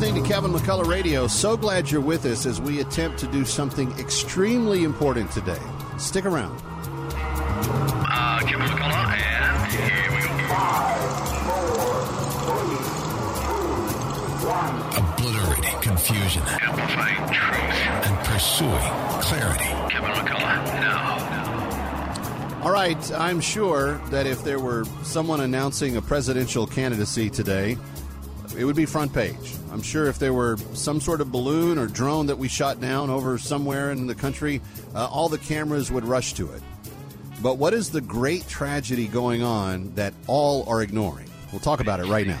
[0.00, 1.28] listening to Kevin McCullough Radio.
[1.28, 5.60] So glad you're with us as we attempt to do something extremely important today.
[5.98, 6.60] Stick around.
[6.66, 10.30] Uh, Kevin McCullough, and here we go.
[10.48, 10.98] Five,
[11.46, 11.94] four,
[12.42, 12.74] three,
[13.38, 18.08] two, one Obliterating confusion Amplifying truth.
[18.08, 18.90] and pursuing
[19.22, 19.70] clarity.
[19.92, 22.60] Kevin McCullough, now.
[22.64, 27.78] All right, I'm sure that if there were someone announcing a presidential candidacy today,
[28.56, 29.54] it would be front page.
[29.72, 33.10] I'm sure if there were some sort of balloon or drone that we shot down
[33.10, 34.60] over somewhere in the country,
[34.94, 36.62] uh, all the cameras would rush to it.
[37.42, 41.28] But what is the great tragedy going on that all are ignoring?
[41.52, 42.40] We'll talk about it right now.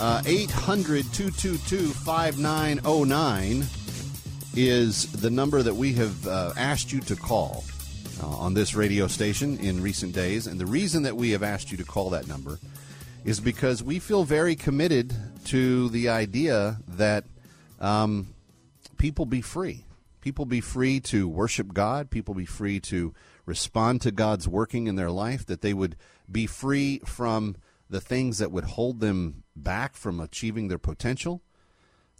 [0.00, 3.64] Uh, 800 222 5909
[4.54, 7.64] is the number that we have uh, asked you to call
[8.22, 10.46] uh, on this radio station in recent days.
[10.46, 12.58] And the reason that we have asked you to call that number
[13.24, 15.14] is because we feel very committed
[15.46, 17.24] to the idea that
[17.80, 18.34] um,
[18.98, 19.84] people be free.
[20.20, 22.10] People be free to worship God.
[22.10, 23.14] People be free to
[23.46, 25.46] respond to God's working in their life.
[25.46, 25.96] That they would
[26.30, 27.56] be free from
[27.92, 31.42] the things that would hold them back from achieving their potential.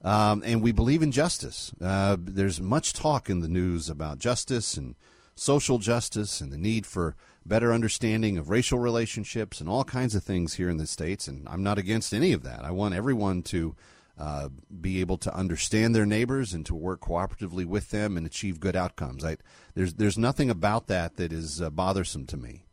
[0.05, 1.73] Um, and we believe in justice.
[1.81, 4.97] Uh, there's much talk in the news about justice and
[5.34, 10.23] social justice and the need for better understanding of racial relationships and all kinds of
[10.23, 11.27] things here in the States.
[11.27, 12.64] And I'm not against any of that.
[12.64, 13.75] I want everyone to
[14.19, 18.61] uh, be able to understand their neighbors and to work cooperatively with them and achieve
[18.61, 19.25] good outcomes.
[19.25, 19.39] I,
[19.75, 22.67] there's, there's nothing about that that is uh, bothersome to me.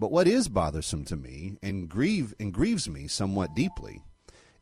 [0.00, 4.00] But what is bothersome to me and grieve and grieves me somewhat deeply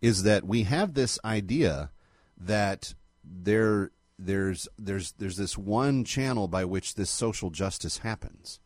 [0.02, 1.92] is that we have this idea
[2.36, 8.58] that there there's there's there's this one channel by which this social justice happens,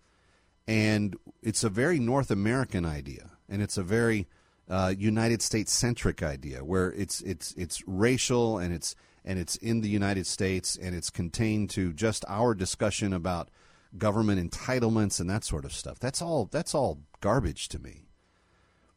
[0.67, 4.27] and it's a very North American idea, and it's a very
[4.67, 8.95] uh, United States centric idea where it's it's it's racial and it's
[9.27, 13.51] and it's in the United States and it's contained to just our discussion about
[13.97, 15.99] government entitlements and that sort of stuff.
[15.99, 18.07] That's all that's all garbage to me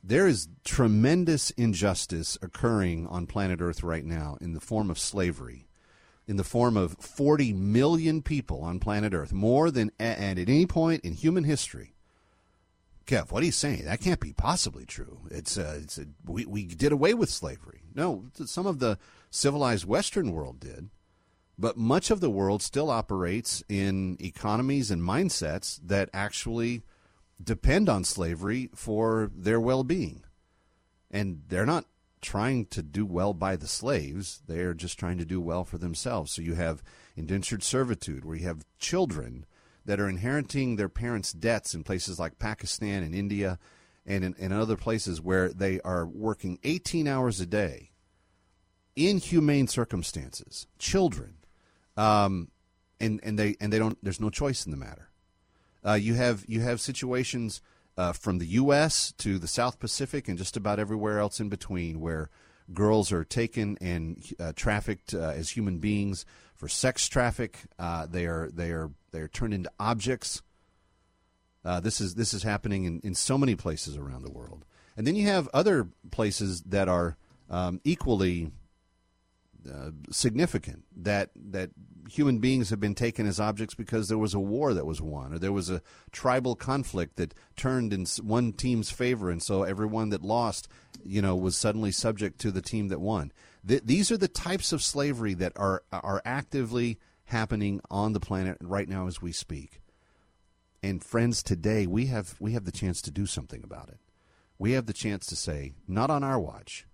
[0.07, 5.67] there is tremendous injustice occurring on planet Earth right now in the form of slavery,
[6.27, 10.67] in the form of 40 million people on planet Earth, more than and at any
[10.67, 11.95] point in human history.
[13.07, 13.85] Kev, what are you saying?
[13.85, 15.21] That can't be possibly true.
[15.31, 17.81] It's a, it's a, we, we did away with slavery.
[17.95, 18.99] No, some of the
[19.31, 20.89] civilized Western world did,
[21.57, 26.83] but much of the world still operates in economies and mindsets that actually
[27.41, 30.23] depend on slavery for their well being.
[31.11, 31.85] And they're not
[32.21, 36.31] trying to do well by the slaves, they're just trying to do well for themselves.
[36.31, 36.83] So you have
[37.15, 39.45] indentured servitude, where you have children
[39.85, 43.59] that are inheriting their parents' debts in places like Pakistan and India
[44.05, 47.91] and in, other places where they are working 18 hours a day
[48.95, 50.67] in humane circumstances.
[50.79, 51.35] Children.
[51.97, 52.49] Um,
[52.99, 55.09] and, and they and they don't there's no choice in the matter.
[55.85, 57.61] Uh, you have you have situations
[57.97, 59.13] uh, from the U.S.
[59.17, 62.29] to the South Pacific and just about everywhere else in between where
[62.73, 66.25] girls are taken and uh, trafficked uh, as human beings
[66.55, 67.59] for sex traffic.
[67.77, 70.41] Uh, they are they are they are turned into objects.
[71.63, 74.65] Uh, this is this is happening in, in so many places around the world,
[74.97, 77.17] and then you have other places that are
[77.49, 78.51] um, equally
[79.71, 81.71] Uh, significant that that
[82.07, 85.33] human beings have been taken as objects because there was a war that was won,
[85.33, 85.81] or there was a
[86.11, 90.67] tribal conflict that turned in one team's favor, and so everyone that lost,
[91.03, 93.31] you know, was suddenly subject to the team that won.
[93.67, 98.57] Th- these are the types of slavery that are are actively happening on the planet
[98.61, 99.81] right now as we speak.
[100.83, 103.97] And friends, today we have we have the chance to do something about it.
[104.59, 106.85] We have the chance to say, not on our watch.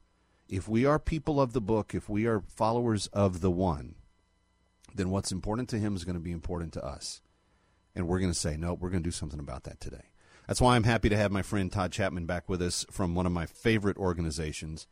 [0.51, 3.95] If we are people of the book, if we are followers of the one,
[4.93, 7.21] then what's important to him is going to be important to us.
[7.95, 10.11] And we're going to say, no, we're going to do something about that today.
[10.47, 13.25] That's why I'm happy to have my friend Todd Chapman back with us from one
[13.25, 14.87] of my favorite organizations,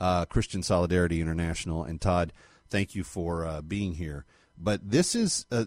[0.00, 1.84] uh, Christian Solidarity International.
[1.84, 2.32] And Todd,
[2.68, 4.24] thank you for uh, being here.
[4.58, 5.66] But this is uh,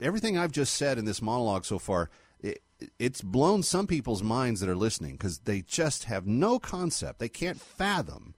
[0.00, 2.10] everything I've just said in this monologue so far.
[2.40, 2.62] It,
[2.98, 7.20] it's blown some people's minds that are listening because they just have no concept.
[7.20, 8.34] They can't fathom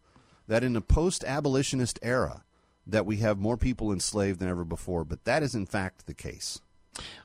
[0.49, 2.44] that in a post abolitionist era,
[2.87, 6.14] that we have more people enslaved than ever before, but that is in fact the
[6.14, 6.61] case.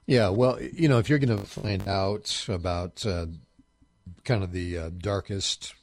[0.06, 3.28] Yeah, well, you know, if you're going to find out about uh,
[4.24, 5.74] kind of the uh, darkest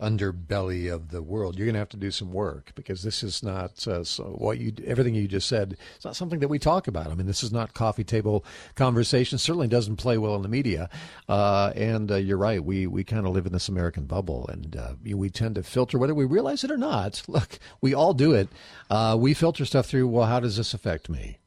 [0.00, 3.42] underbelly of the world, you're going to have to do some work because this is
[3.42, 5.76] not uh, so what you everything you just said.
[5.96, 7.08] It's not something that we talk about.
[7.08, 8.44] I mean, this is not coffee table
[8.74, 9.38] conversation.
[9.38, 10.90] Certainly doesn't play well in the media.
[11.28, 12.62] Uh, and uh, you're right.
[12.62, 15.98] We we kind of live in this American bubble, and uh, we tend to filter
[15.98, 17.22] whether we realize it or not.
[17.28, 18.48] Look, we all do it.
[18.90, 20.08] Uh, we filter stuff through.
[20.08, 21.38] Well, how does this affect me?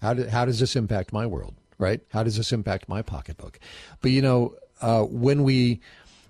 [0.00, 1.54] How do, how does this impact my world?
[1.78, 2.00] Right?
[2.12, 3.58] How does this impact my pocketbook?
[4.00, 5.80] But you know, uh, when we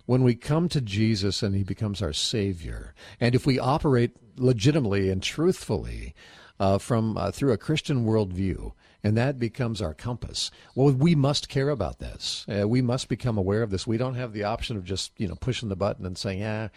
[0.08, 5.10] when we come to Jesus and he becomes our Savior, and if we operate legitimately
[5.10, 6.14] and truthfully
[6.58, 8.72] uh, from uh, through a Christian worldview,
[9.04, 10.50] and that becomes our compass.
[10.74, 12.46] Well, we must care about this.
[12.48, 13.86] Uh, we must become aware of this.
[13.86, 16.68] We don't have the option of just you know pushing the button and saying, "Yeah,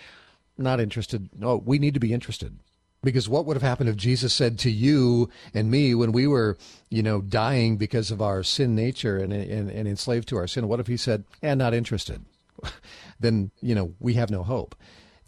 [0.57, 2.59] not interested." No, we need to be interested.
[3.01, 6.57] Because what would have happened if Jesus said to you and me when we were,
[6.89, 10.67] you know, dying because of our sin nature and, and, and enslaved to our sin?
[10.67, 12.25] What if he said, "And not interested"?
[13.19, 14.75] then you know we have no hope.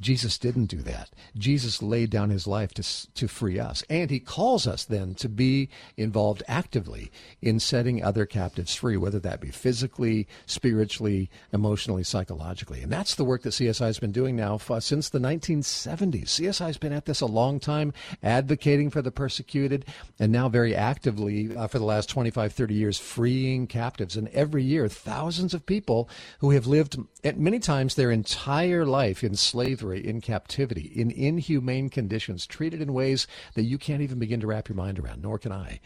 [0.01, 1.09] Jesus didn't do that.
[1.37, 3.83] Jesus laid down his life to, to free us.
[3.89, 7.11] And he calls us then to be involved actively
[7.41, 12.81] in setting other captives free, whether that be physically, spiritually, emotionally, psychologically.
[12.81, 16.25] And that's the work that CSI has been doing now for, since the 1970s.
[16.25, 19.85] CSI has been at this a long time, advocating for the persecuted,
[20.19, 24.17] and now very actively uh, for the last 25, 30 years, freeing captives.
[24.17, 29.23] And every year, thousands of people who have lived at many times their entire life
[29.23, 34.39] in slavery in captivity, in inhumane conditions, treated in ways that you can't even begin
[34.39, 35.79] to wrap your mind around, nor can I.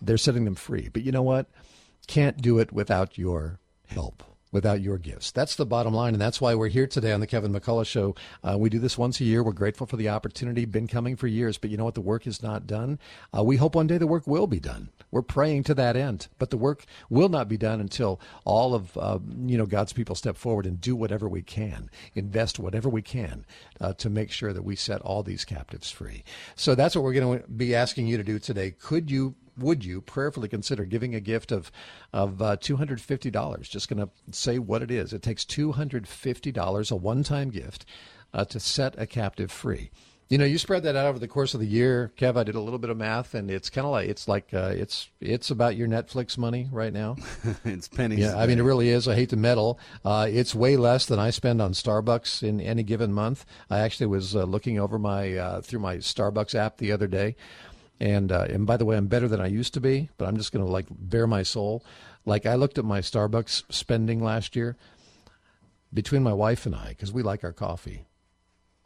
[0.00, 0.88] They're setting them free.
[0.92, 1.46] But you know what?
[2.06, 5.30] Can't do it without your help without your gifts.
[5.30, 8.14] That's the bottom line, and that's why we're here today on the Kevin McCullough Show.
[8.42, 9.42] Uh, we do this once a year.
[9.42, 10.64] We're grateful for the opportunity.
[10.64, 11.94] Been coming for years, but you know what?
[11.94, 12.98] The work is not done.
[13.36, 14.90] Uh, we hope one day the work will be done.
[15.10, 18.96] We're praying to that end, but the work will not be done until all of
[18.96, 23.02] uh, you know God's people step forward and do whatever we can, invest whatever we
[23.02, 23.44] can
[23.80, 26.24] uh, to make sure that we set all these captives free.
[26.54, 28.70] So that's what we're going to be asking you to do today.
[28.70, 31.70] Could you would you prayerfully consider giving a gift of
[32.12, 33.68] of uh, two hundred fifty dollars?
[33.68, 35.12] Just going to say what it is.
[35.12, 37.84] It takes two hundred fifty dollars, a one time gift,
[38.32, 39.90] uh, to set a captive free.
[40.30, 42.36] You know, you spread that out over the course of the year, Kev.
[42.36, 44.70] I did a little bit of math, and it's kind of like it's like uh,
[44.72, 47.16] it's it's about your Netflix money right now.
[47.64, 48.20] it's pennies.
[48.20, 49.08] Yeah, I mean it really is.
[49.08, 49.80] I hate to meddle.
[50.04, 53.44] Uh, it's way less than I spend on Starbucks in any given month.
[53.70, 57.34] I actually was uh, looking over my uh, through my Starbucks app the other day,
[58.00, 60.08] and uh, and by the way, I'm better than I used to be.
[60.16, 61.84] But I'm just going to like bare my soul.
[62.24, 64.76] Like I looked at my Starbucks spending last year
[65.92, 68.06] between my wife and I because we like our coffee.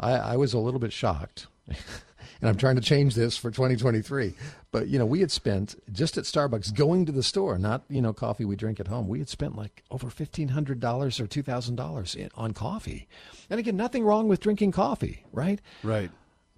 [0.01, 1.47] I, I was a little bit shocked.
[1.69, 4.35] and I'm trying to change this for 2023.
[4.73, 8.03] But you know, we had spent just at Starbucks going to the store, not you
[8.03, 9.09] know coffee we drink at home.
[9.09, 13.09] We had spent like over fifteen hundred dollars or two thousand dollars on coffee.
[13.49, 15.61] And again, nothing wrong with drinking coffee, right?
[15.83, 16.11] Right.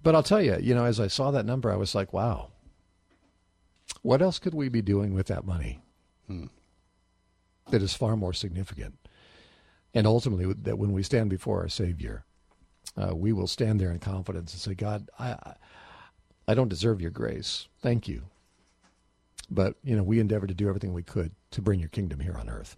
[0.07, 2.47] But I'll tell you, you know, as I saw that number, I was like, wow.
[4.03, 5.81] What else could we be doing with that money
[6.27, 6.45] Hmm.
[7.71, 8.97] that is far more significant?
[9.93, 12.23] And ultimately, that when we stand before our Savior,
[12.95, 15.55] uh, we will stand there in confidence and say, God, I, I-
[16.47, 17.67] I don't deserve your grace.
[17.81, 18.23] Thank you.
[19.49, 22.37] But, you know, we endeavor to do everything we could to bring your kingdom here
[22.37, 22.77] on earth.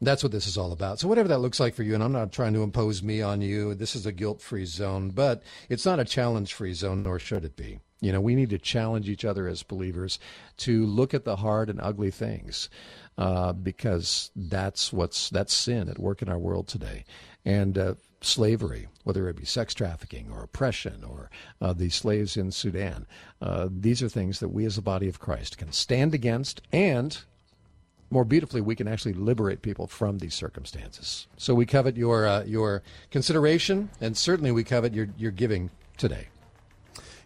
[0.00, 1.00] That's what this is all about.
[1.00, 3.40] So, whatever that looks like for you, and I'm not trying to impose me on
[3.40, 7.18] you, this is a guilt free zone, but it's not a challenge free zone, nor
[7.18, 7.80] should it be.
[8.00, 10.20] You know, we need to challenge each other as believers
[10.58, 12.68] to look at the hard and ugly things
[13.16, 17.04] uh, because that's what's that's sin at work in our world today.
[17.44, 22.52] And uh, slavery, whether it be sex trafficking or oppression or uh, the slaves in
[22.52, 23.06] Sudan,
[23.42, 27.18] uh, these are things that we as a body of Christ can stand against and
[28.10, 31.26] more beautifully, we can actually liberate people from these circumstances.
[31.36, 36.28] So we covet your uh, your consideration, and certainly we covet your your giving today.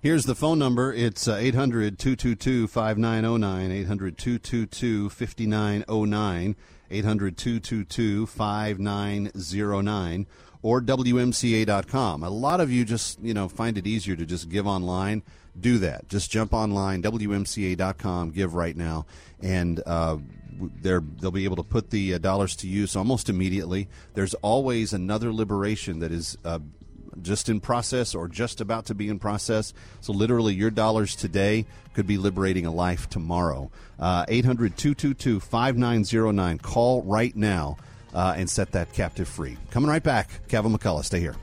[0.02, 0.92] Here's the phone number.
[0.92, 3.70] It's uh, 800 222 5909.
[3.70, 6.56] 800 222 5909.
[6.90, 10.26] 800 222 5909.
[10.60, 12.24] Or WMCA.com.
[12.24, 15.22] A lot of you just, you know, find it easier to just give online.
[15.60, 16.08] Do that.
[16.08, 19.06] Just jump online, WMCA.com, give right now.
[19.40, 20.16] And, uh,
[20.80, 23.88] they're, they'll be able to put the uh, dollars to use almost immediately.
[24.14, 26.61] There's always another liberation that is uh,
[27.21, 29.75] just in process or just about to be in process.
[30.00, 33.71] So, literally, your dollars today could be liberating a life tomorrow.
[34.00, 36.59] 800 222 5909.
[36.59, 37.76] Call right now
[38.14, 39.56] uh, and set that captive free.
[39.71, 40.49] Coming right back.
[40.49, 41.37] Kevin McCullough, stay here.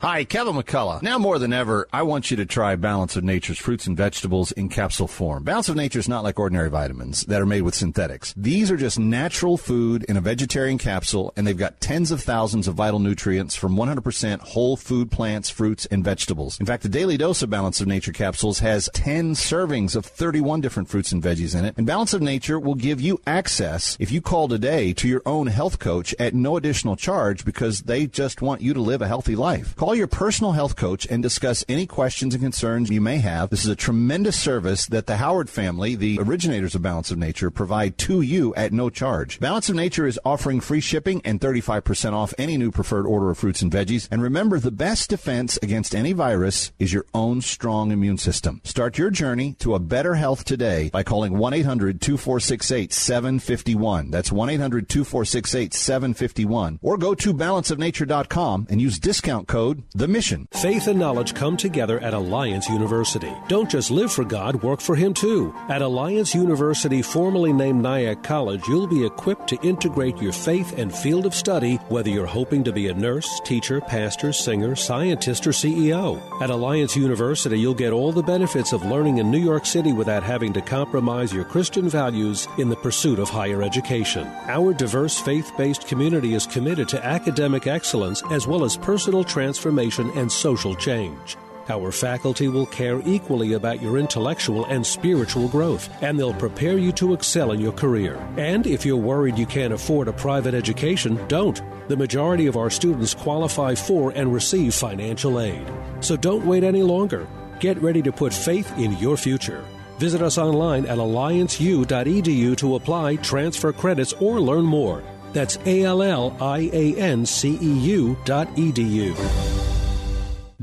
[0.00, 1.02] Hi, Kevin McCullough.
[1.02, 4.52] Now more than ever, I want you to try Balance of Nature's fruits and vegetables
[4.52, 5.42] in capsule form.
[5.42, 8.32] Balance of Nature is not like ordinary vitamins that are made with synthetics.
[8.36, 12.68] These are just natural food in a vegetarian capsule, and they've got tens of thousands
[12.68, 16.60] of vital nutrients from 100% whole food plants, fruits, and vegetables.
[16.60, 20.60] In fact, the daily dose of Balance of Nature capsules has 10 servings of 31
[20.60, 21.74] different fruits and veggies in it.
[21.76, 25.48] And Balance of Nature will give you access, if you call today, to your own
[25.48, 29.34] health coach at no additional charge because they just want you to live a healthy
[29.34, 29.74] life.
[29.74, 33.50] Call your personal health coach and discuss any questions and concerns you may have.
[33.50, 37.50] This is a tremendous service that the Howard family, the originators of Balance of Nature,
[37.50, 39.40] provide to you at no charge.
[39.40, 43.38] Balance of Nature is offering free shipping and 35% off any new preferred order of
[43.38, 44.08] fruits and veggies.
[44.10, 48.60] And remember, the best defense against any virus is your own strong immune system.
[48.64, 54.10] Start your journey to a better health today by calling 1-800-2468-751.
[54.10, 56.78] That's 1-800-2468-751.
[56.82, 60.48] Or go to balanceofnature.com and use discount code THE MISSION.
[60.52, 63.32] Faith and knowledge come together at Alliance University.
[63.46, 65.54] Don't just live for God, work for Him too.
[65.68, 70.94] At Alliance University, formerly named Nyack College, you'll be equipped to integrate your faith and
[70.94, 75.50] field of study, whether you're hoping to be a nurse, teacher, pastor, singer, scientist, or
[75.50, 76.20] CEO.
[76.42, 80.22] At Alliance University, you'll get all the benefits of learning in New York City without
[80.22, 84.26] having to compromise your Christian values in the pursuit of higher education.
[84.48, 89.67] Our diverse faith based community is committed to academic excellence as well as personal transformation
[89.70, 91.36] and social change.
[91.68, 96.92] Our faculty will care equally about your intellectual and spiritual growth, and they'll prepare you
[96.92, 98.16] to excel in your career.
[98.38, 101.60] And if you're worried you can't afford a private education, don't.
[101.88, 105.66] The majority of our students qualify for and receive financial aid.
[106.00, 107.28] So don't wait any longer.
[107.60, 109.64] Get ready to put faith in your future.
[109.98, 115.02] Visit us online at allianceu.edu to apply, transfer credits, or learn more.
[115.32, 119.57] That's A L L I A N C E U dot edu.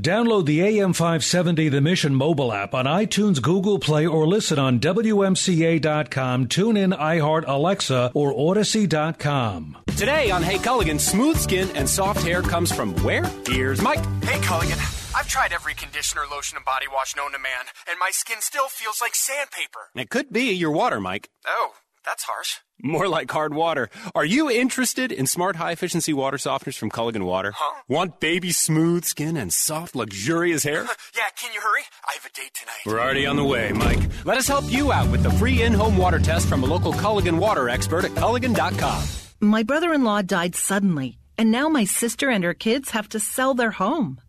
[0.00, 6.48] Download the AM570 The Mission mobile app on iTunes, Google Play, or listen on WMCA.com,
[6.48, 9.78] TuneIn, iHeart, Alexa, or Audacy.com.
[9.96, 13.24] Today on Hey Culligan, smooth skin and soft hair comes from where?
[13.46, 14.04] Here's Mike.
[14.22, 14.78] Hey Culligan,
[15.16, 18.68] I've tried every conditioner, lotion, and body wash known to man, and my skin still
[18.68, 19.88] feels like sandpaper.
[19.94, 21.30] It could be your water, Mike.
[21.46, 21.70] Oh,
[22.04, 22.58] that's harsh.
[22.82, 23.88] More like hard water.
[24.14, 27.52] Are you interested in smart high efficiency water softeners from Culligan Water?
[27.56, 27.82] Huh?
[27.88, 30.82] Want baby smooth skin and soft, luxurious hair?
[31.16, 31.82] yeah, can you hurry?
[32.06, 32.80] I have a date tonight.
[32.84, 34.00] We're already on the way, Mike.
[34.26, 36.92] Let us help you out with the free in home water test from a local
[36.92, 39.02] Culligan water expert at Culligan.com.
[39.40, 43.20] My brother in law died suddenly, and now my sister and her kids have to
[43.20, 44.20] sell their home.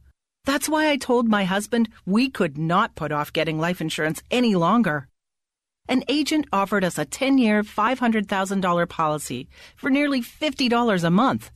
[0.45, 4.55] That's why I told my husband we could not put off getting life insurance any
[4.55, 5.09] longer
[5.87, 11.51] an agent offered us a 10 year, $500,000 policy for nearly $50 a month.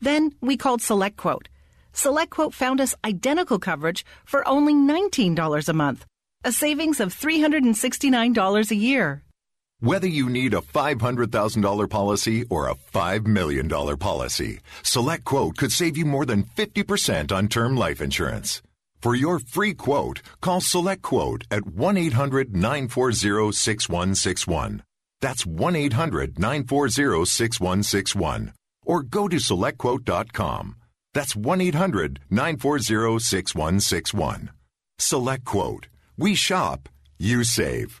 [0.00, 1.46] Then we called SelectQuote.
[1.94, 6.06] SelectQuote found us identical coverage for only $19 a month,
[6.44, 9.22] a savings of $369 a year.
[9.80, 16.04] Whether you need a $500,000 policy or a $5 million policy, SelectQuote could save you
[16.04, 18.62] more than 50% on term life insurance.
[19.02, 24.84] For your free quote, call Select Quote at 1 800 940 6161.
[25.20, 28.52] That's 1 800 940 6161.
[28.86, 30.76] Or go to SelectQuote.com.
[31.14, 34.50] That's 1 800 940 6161.
[35.00, 35.88] Select Quote.
[36.16, 38.00] We shop, you save.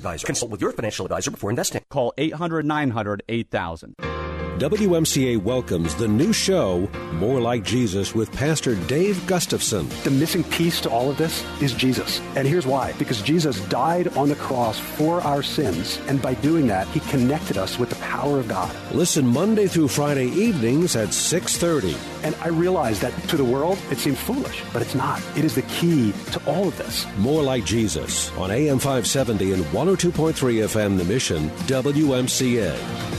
[0.00, 0.26] advisor.
[0.26, 1.84] Consult with your financial advisor before investing.
[1.90, 4.29] Call 800 900 8000.
[4.60, 9.88] WMCA welcomes the new show, More Like Jesus, with Pastor Dave Gustafson.
[10.04, 12.20] The missing piece to all of this is Jesus.
[12.36, 15.98] And here's why because Jesus died on the cross for our sins.
[16.08, 18.70] And by doing that, he connected us with the power of God.
[18.92, 21.96] Listen Monday through Friday evenings at 6:30.
[22.22, 25.22] And I realize that to the world it seems foolish, but it's not.
[25.38, 27.06] It is the key to all of this.
[27.16, 33.09] More like Jesus on AM 570 and 102.3 FM The Mission, WMCA.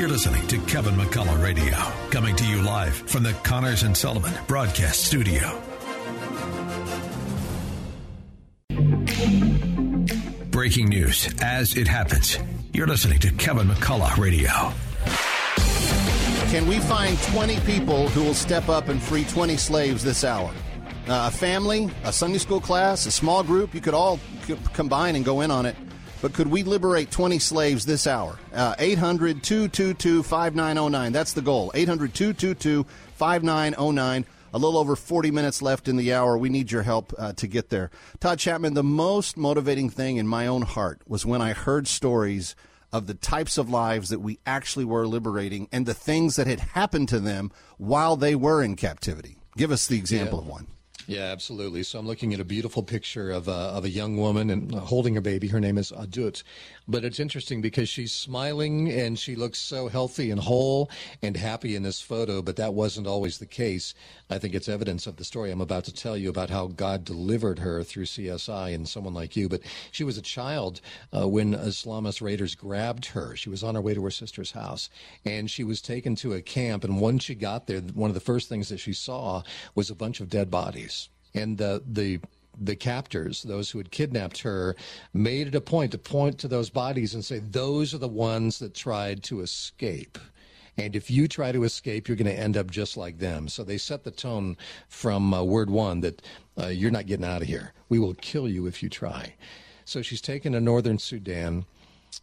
[0.00, 1.76] You're listening to Kevin McCullough Radio,
[2.08, 5.60] coming to you live from the Connors and Sullivan Broadcast Studio.
[10.50, 12.38] Breaking news as it happens.
[12.72, 14.72] You're listening to Kevin McCullough Radio.
[16.50, 20.50] Can we find 20 people who will step up and free 20 slaves this hour?
[21.08, 24.18] Uh, a family, a Sunday school class, a small group, you could all
[24.72, 25.76] combine and go in on it.
[26.22, 28.38] But could we liberate 20 slaves this hour?
[28.52, 31.12] Uh, 800 222 5909.
[31.12, 31.70] That's the goal.
[31.74, 32.84] 800 222
[33.14, 34.26] 5909.
[34.52, 36.36] A little over 40 minutes left in the hour.
[36.36, 37.90] We need your help uh, to get there.
[38.18, 42.56] Todd Chapman, the most motivating thing in my own heart was when I heard stories
[42.92, 46.58] of the types of lives that we actually were liberating and the things that had
[46.60, 49.38] happened to them while they were in captivity.
[49.56, 50.44] Give us the example Yeah.
[50.44, 50.66] of one.
[51.10, 51.82] Yeah, absolutely.
[51.82, 54.78] So I'm looking at a beautiful picture of a, of a young woman and uh,
[54.78, 55.48] holding her baby.
[55.48, 56.44] Her name is Adut.
[56.90, 60.90] But it's interesting because she's smiling and she looks so healthy and whole
[61.22, 63.94] and happy in this photo, but that wasn't always the case.
[64.28, 67.04] I think it's evidence of the story I'm about to tell you about how God
[67.04, 69.48] delivered her through CSI and someone like you.
[69.48, 69.60] But
[69.92, 70.80] she was a child
[71.16, 73.36] uh, when Islamist raiders grabbed her.
[73.36, 74.90] She was on her way to her sister's house
[75.24, 76.82] and she was taken to a camp.
[76.82, 79.44] And once she got there, one of the first things that she saw
[79.76, 82.20] was a bunch of dead bodies and the the
[82.60, 84.76] the captors, those who had kidnapped her,
[85.14, 88.58] made it a point to point to those bodies and say, "Those are the ones
[88.58, 90.18] that tried to escape."
[90.76, 93.48] And if you try to escape, you're going to end up just like them.
[93.48, 94.56] So they set the tone
[94.88, 96.22] from uh, word one that
[96.58, 97.72] uh, you're not getting out of here.
[97.88, 99.34] We will kill you if you try.
[99.84, 101.64] So she's taken to northern Sudan.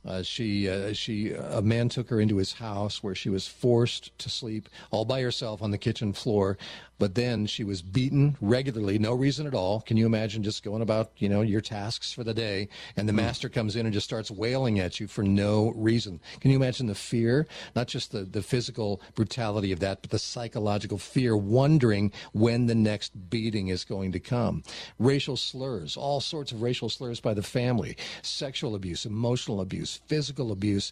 [0.05, 4.17] Uh, she uh, she a man took her into his house where she was forced
[4.19, 6.57] to sleep all by herself on the kitchen floor.
[6.99, 9.81] But then she was beaten regularly, no reason at all.
[9.81, 13.13] Can you imagine just going about you know your tasks for the day, and the
[13.13, 16.19] master comes in and just starts wailing at you for no reason?
[16.39, 20.19] Can you imagine the fear, not just the the physical brutality of that, but the
[20.19, 24.63] psychological fear, wondering when the next beating is going to come?
[24.97, 30.51] Racial slurs, all sorts of racial slurs by the family, sexual abuse, emotional abuse, physical
[30.51, 30.91] abuse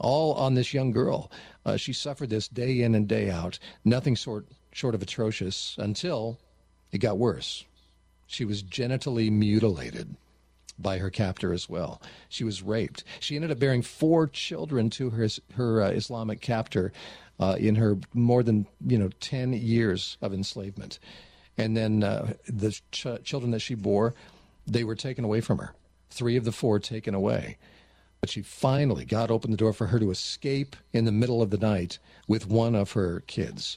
[0.00, 1.30] all on this young girl.
[1.64, 6.36] Uh, she suffered this day in and day out, nothing short short of atrocious until
[6.90, 7.64] it got worse.
[8.26, 10.16] She was genitally mutilated
[10.78, 12.02] by her captor as well.
[12.28, 13.04] She was raped.
[13.20, 16.92] She ended up bearing four children to her her uh, Islamic captor
[17.38, 20.98] uh, in her more than you know ten years of enslavement,
[21.56, 24.14] and then uh, the ch- children that she bore,
[24.66, 25.72] they were taken away from her.
[26.10, 27.58] Three of the four taken away.
[28.20, 31.50] But she finally got open the door for her to escape in the middle of
[31.50, 33.76] the night with one of her kids.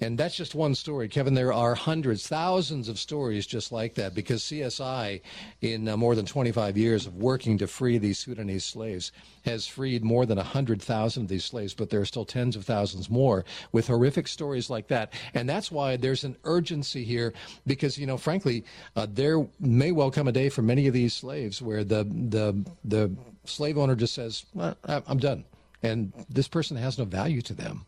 [0.00, 1.32] And that's just one story, Kevin.
[1.32, 5.22] There are hundreds, thousands of stories just like that because CSI,
[5.62, 9.10] in uh, more than 25 years of working to free these Sudanese slaves,
[9.46, 13.08] has freed more than 100,000 of these slaves, but there are still tens of thousands
[13.08, 15.14] more with horrific stories like that.
[15.32, 17.32] And that's why there's an urgency here
[17.66, 18.64] because, you know, frankly,
[18.96, 22.64] uh, there may well come a day for many of these slaves where the, the,
[22.84, 23.10] the
[23.44, 25.44] slave owner just says, well, I'm done.
[25.82, 27.86] And this person has no value to them.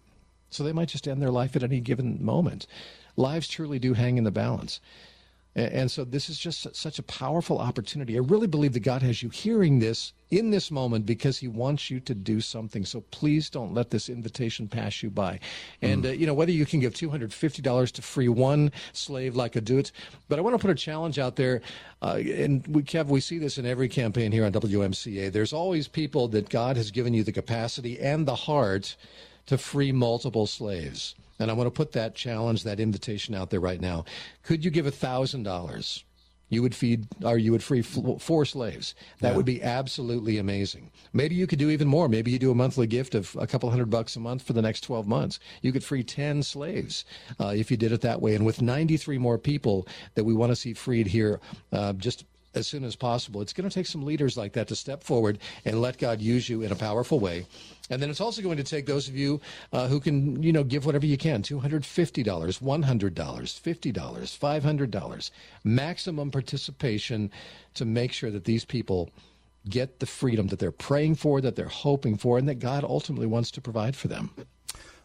[0.51, 2.67] So they might just end their life at any given moment.
[3.17, 4.81] Lives truly do hang in the balance.
[5.59, 8.17] And so this is just such a powerful opportunity.
[8.17, 11.91] I really believe that God has you hearing this in this moment because he wants
[11.91, 12.85] you to do something.
[12.85, 15.41] So please don't let this invitation pass you by.
[15.83, 19.91] And, uh, you know, whether you can give $250 to free one slave like Adut,
[20.29, 21.61] but I want to put a challenge out there.
[22.03, 25.33] Uh, and we, Kev, we see this in every campaign here on WMCA.
[25.33, 28.97] There's always people that God has given you the capacity and the heart
[29.49, 31.15] to free multiple slaves.
[31.39, 34.05] And I want to put that challenge, that invitation out there right now.
[34.43, 36.05] Could you give a thousand dollars?
[36.51, 38.95] You would feed, or you would free four slaves.
[39.21, 40.91] That would be absolutely amazing.
[41.13, 42.09] Maybe you could do even more.
[42.09, 44.63] Maybe you do a monthly gift of a couple hundred bucks a month for the
[44.63, 45.41] next 12 months.
[45.61, 47.05] You could free 10 slaves
[47.39, 48.35] uh, if you did it that way.
[48.35, 51.39] And with 93 more people that we want to see freed here,
[51.71, 53.41] uh, just as soon as possible.
[53.41, 56.49] It's going to take some leaders like that to step forward and let God use
[56.49, 57.47] you in a powerful way.
[57.91, 59.41] And then it's also going to take those of you
[59.73, 65.31] uh, who can, you know, give whatever you can $250, $100, $50, $500,
[65.65, 67.31] maximum participation
[67.75, 69.11] to make sure that these people
[69.69, 73.27] get the freedom that they're praying for, that they're hoping for, and that God ultimately
[73.27, 74.31] wants to provide for them.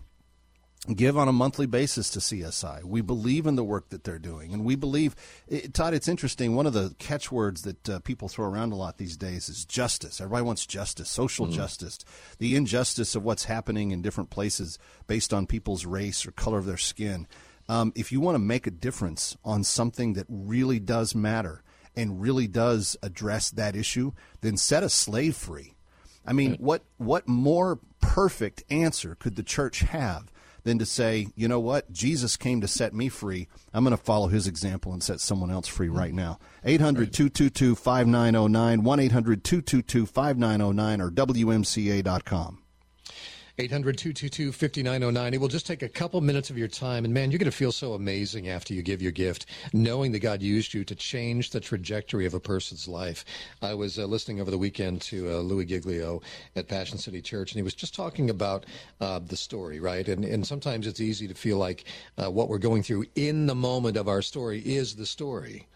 [0.97, 2.85] give on a monthly basis to CSI.
[2.85, 5.15] We believe in the work that they're doing, and we believe.
[5.47, 6.55] It, Todd, it's interesting.
[6.55, 10.21] One of the catchwords that uh, people throw around a lot these days is justice.
[10.21, 11.53] Everybody wants justice, social mm.
[11.53, 11.99] justice,
[12.39, 16.67] the injustice of what's happening in different places based on people's race or color of
[16.67, 17.27] their skin.
[17.69, 21.63] Um, if you want to make a difference on something that really does matter
[21.95, 25.75] and really does address that issue, then set a slave free.
[26.25, 30.31] I mean, what what more perfect answer could the church have
[30.65, 33.49] than to say, you know what, Jesus came to set me free.
[33.73, 36.39] I'm going to follow his example and set someone else free right now.
[36.65, 42.63] 800 222 5909, 1 800 222 5909, or WMCA.com.
[43.61, 45.35] 800 222 5909.
[45.35, 47.05] It will just take a couple minutes of your time.
[47.05, 50.21] And man, you're going to feel so amazing after you give your gift, knowing that
[50.21, 53.25] God used you to change the trajectory of a person's life.
[53.61, 56.23] I was uh, listening over the weekend to uh, Louie Giglio
[56.55, 58.65] at Passion City Church, and he was just talking about
[59.01, 60.07] uh, the story, right?
[60.07, 61.85] And, and sometimes it's easy to feel like
[62.17, 65.67] uh, what we're going through in the moment of our story is the story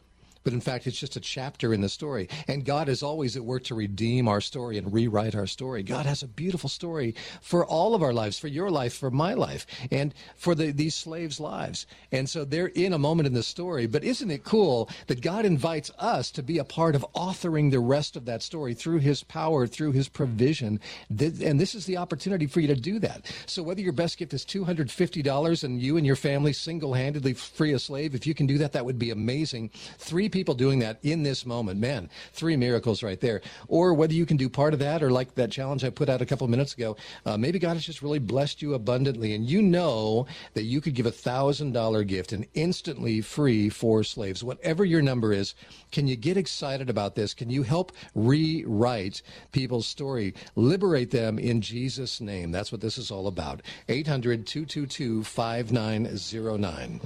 [0.44, 2.28] but in fact, it's just a chapter in the story.
[2.48, 5.82] And God is always at work to redeem our story and rewrite our story.
[5.82, 9.34] God has a beautiful story for all of our lives, for your life, for my
[9.34, 11.86] life, and for the, these slaves' lives.
[12.10, 13.86] And so they're in a moment in the story.
[13.86, 17.80] But isn't it cool that God invites us to be a part of authoring the
[17.80, 20.80] rest of that story through His power, through His provision?
[21.10, 23.32] And this is the opportunity for you to do that.
[23.46, 27.72] So whether your best gift is $250 and you and your family single handedly free
[27.72, 29.70] a slave, if you can do that, that would be amazing.
[29.98, 31.78] Three people doing that in this moment.
[31.78, 33.40] Man, three miracles right there.
[33.68, 36.22] Or whether you can do part of that, or like that challenge I put out
[36.22, 39.62] a couple minutes ago, uh, maybe God has just really blessed you abundantly, and you
[39.62, 44.42] know that you could give a thousand dollar gift and instantly free four slaves.
[44.42, 45.54] Whatever your number is,
[45.92, 47.34] can you get excited about this?
[47.34, 52.50] Can you help rewrite people's story, liberate them in Jesus' name?
[52.50, 53.62] That's what this is all about.
[53.88, 57.00] 800 222 5909.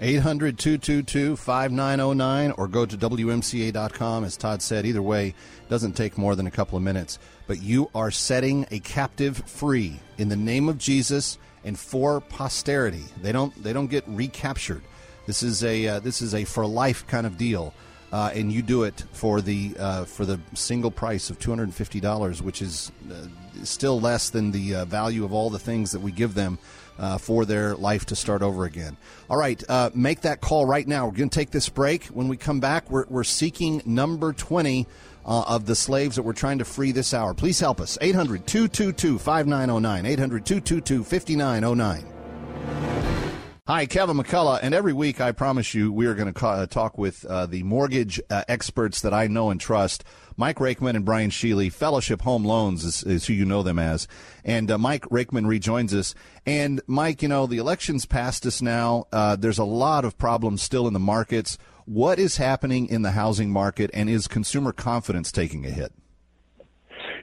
[0.00, 4.24] 800 222 5909 or go to WMCA.com.
[4.24, 5.34] As Todd said, either way,
[5.68, 7.18] doesn't take more than a couple of minutes.
[7.46, 13.04] But you are setting a captive free in the name of Jesus and for posterity.
[13.22, 14.82] They don't they don't get recaptured.
[15.26, 17.72] This is a uh, this is a for life kind of deal.
[18.12, 21.64] Uh, and you do it for the uh, for the single price of two hundred
[21.64, 23.14] and fifty dollars, which is uh,
[23.64, 26.58] still less than the uh, value of all the things that we give them
[26.98, 28.96] uh, for their life to start over again.
[29.28, 31.06] All right, uh, make that call right now.
[31.06, 32.06] We're going to take this break.
[32.06, 34.86] When we come back, we're, we're seeking number 20
[35.26, 37.34] uh, of the slaves that we're trying to free this hour.
[37.34, 37.98] Please help us.
[38.00, 40.06] 800 222 5909.
[40.06, 42.14] 800 222 5909.
[43.66, 46.98] Hi, Kevin McCullough, and every week I promise you we are going to ca- talk
[46.98, 50.04] with uh, the mortgage uh, experts that I know and trust.
[50.36, 54.08] Mike Rakeman and Brian Sheely, Fellowship Home Loans is, is who you know them as.
[54.44, 56.14] And uh, Mike Rakeman rejoins us.
[56.44, 59.06] And Mike, you know, the election's past us now.
[59.12, 61.56] Uh, there's a lot of problems still in the markets.
[61.84, 65.92] What is happening in the housing market, and is consumer confidence taking a hit?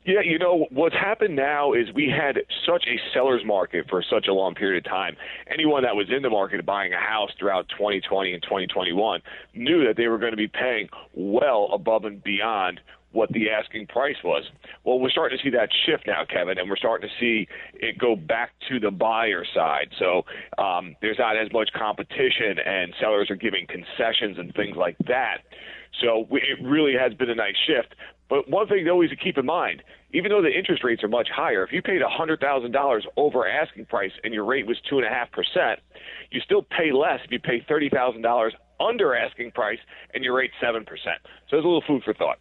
[0.04, 4.28] Yeah, you know, what's happened now is we had such a seller's market for such
[4.28, 5.16] a long period of time.
[5.48, 9.22] Anyone that was in the market buying a house throughout 2020 and 2021
[9.54, 12.80] knew that they were going to be paying well above and beyond
[13.12, 14.44] what the asking price was.
[14.84, 17.98] Well, we're starting to see that shift now, Kevin, and we're starting to see it
[17.98, 19.90] go back to the buyer side.
[20.00, 20.24] So
[20.58, 25.40] um, there's not as much competition, and sellers are giving concessions and things like that.
[26.02, 27.96] So we, it really has been a nice shift.
[28.30, 31.28] But one thing always to keep in mind, even though the interest rates are much
[31.30, 35.76] higher, if you paid $100,000 over asking price and your rate was 2.5%,
[36.32, 39.80] you still pay less if you pay $30,000 under asking price
[40.14, 40.86] and your rate 7%.
[40.86, 41.04] So
[41.52, 42.40] there's a little food for thought.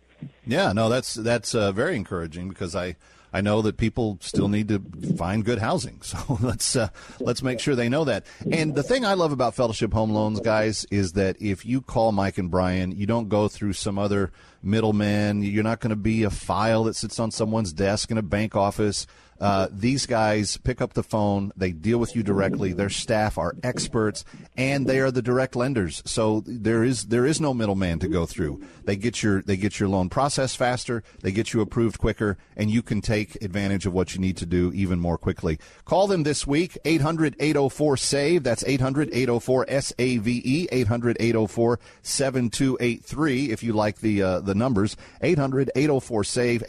[0.50, 2.96] Yeah, no, that's that's uh, very encouraging because I
[3.32, 4.82] I know that people still need to
[5.16, 6.00] find good housing.
[6.10, 6.88] So let's uh,
[7.20, 8.26] let's make sure they know that.
[8.50, 12.10] And the thing I love about Fellowship Home Loans, guys, is that if you call
[12.10, 15.42] Mike and Brian, you don't go through some other middleman.
[15.42, 18.56] You're not going to be a file that sits on someone's desk in a bank
[18.56, 19.06] office.
[19.40, 22.72] Uh, these guys pick up the phone, they deal with you directly.
[22.72, 24.24] Their staff are experts,
[24.56, 26.02] and they are the direct lenders.
[26.04, 28.60] So there is there is no middleman to go through.
[28.84, 32.70] They get your they get your loan processed faster, they get you approved quicker, and
[32.70, 35.58] you can take advantage of what you need to do even more quickly.
[35.84, 38.42] Call them this week 800-804-SAVE.
[38.42, 40.70] That's 800-804-SAVE.
[40.70, 44.96] 800-804-7283 if you like the uh, the numbers.
[45.22, 46.62] 800-804-SAVE.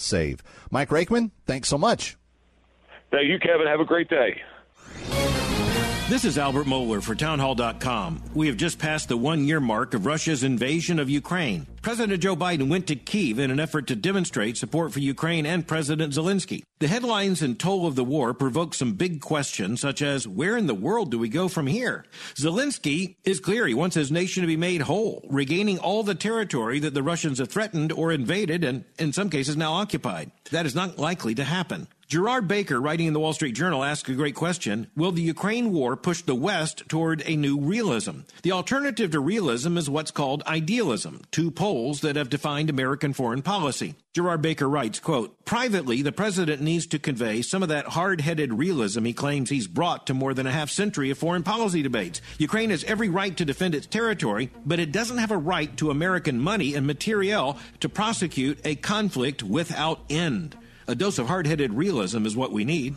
[0.00, 0.42] 800-804-SAVE.
[0.70, 2.16] Mike Rakeman, thanks so much.
[3.10, 3.66] Thank you, Kevin.
[3.66, 4.40] Have a great day.
[6.08, 8.22] This is Albert Mohler for Townhall.com.
[8.34, 11.66] We have just passed the one year mark of Russia's invasion of Ukraine.
[11.82, 15.66] President Joe Biden went to Kiev in an effort to demonstrate support for Ukraine and
[15.66, 16.62] President Zelensky.
[16.78, 20.66] The headlines and toll of the war provoke some big questions, such as where in
[20.66, 22.04] the world do we go from here?
[22.34, 26.80] Zelensky is clear he wants his nation to be made whole, regaining all the territory
[26.80, 30.32] that the Russians have threatened or invaded and, in some cases, now occupied.
[30.50, 31.88] That is not likely to happen.
[32.10, 34.88] Gerard Baker, writing in the Wall Street Journal, asks a great question.
[34.96, 38.22] Will the Ukraine war push the West toward a new realism?
[38.42, 43.42] The alternative to realism is what's called idealism, two poles that have defined American foreign
[43.42, 43.94] policy.
[44.12, 49.04] Gerard Baker writes, quote, Privately, the president needs to convey some of that hard-headed realism
[49.04, 52.20] he claims he's brought to more than a half century of foreign policy debates.
[52.38, 55.92] Ukraine has every right to defend its territory, but it doesn't have a right to
[55.92, 60.56] American money and materiel to prosecute a conflict without end.
[60.90, 62.96] A dose of hard headed realism is what we need.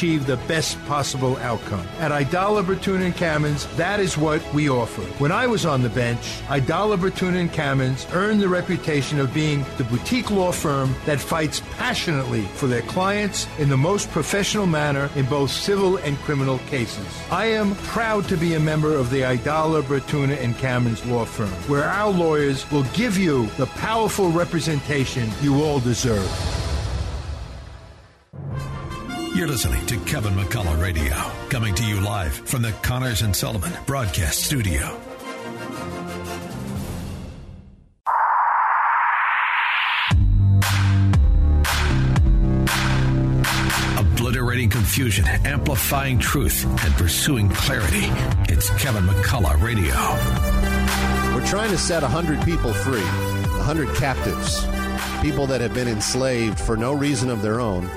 [0.01, 1.85] achieve the best possible outcome.
[1.99, 5.03] At Aidala, Bertuna, and Kamins, that is what we offer.
[5.21, 9.63] When I was on the bench, Aidala, Bertuna, and Kamins earned the reputation of being
[9.77, 15.07] the boutique law firm that fights passionately for their clients in the most professional manner
[15.15, 17.05] in both civil and criminal cases.
[17.29, 21.49] I am proud to be a member of the Aidala, Bertuna, and Kamins law firm,
[21.69, 26.60] where our lawyers will give you the powerful representation you all deserve.
[29.41, 31.15] You're listening to Kevin McCullough Radio,
[31.49, 34.95] coming to you live from the Connors and Sullivan Broadcast Studio.
[43.97, 48.05] Obliterating confusion, amplifying truth, and pursuing clarity.
[48.47, 49.95] It's Kevin McCullough Radio.
[51.33, 54.63] We're trying to set 100 people free, 100 captives,
[55.23, 57.89] people that have been enslaved for no reason of their own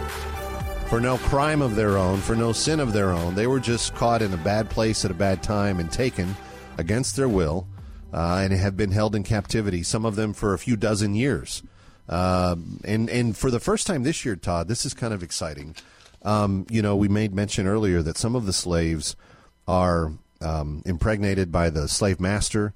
[0.88, 3.35] for no crime of their own, for no sin of their own.
[3.35, 6.37] They were just caught in a bad place at a bad time and taken
[6.79, 7.66] against their will
[8.12, 11.62] uh, and have been held in captivity, some of them for a few dozen years.
[12.09, 15.75] Uh, and, and for the first time this year, Todd, this is kind of exciting.
[16.23, 19.16] Um, you know, we made mention earlier that some of the slaves
[19.66, 22.75] are um, impregnated by the slave master.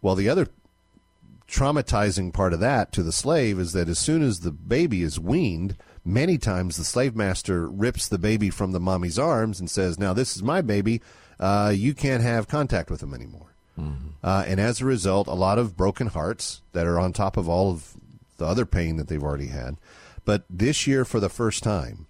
[0.00, 0.48] Well, the other
[1.48, 5.20] traumatizing part of that to the slave is that as soon as the baby is
[5.20, 9.98] weaned, many times the slave master rips the baby from the mommy's arms and says,
[9.98, 11.00] "Now this is my baby.
[11.38, 13.54] Uh, you can't have contact with him anymore."
[14.22, 17.48] Uh, and as a result, a lot of broken hearts that are on top of
[17.48, 17.94] all of
[18.36, 19.76] the other pain that they've already had.
[20.24, 22.06] But this year, for the first time,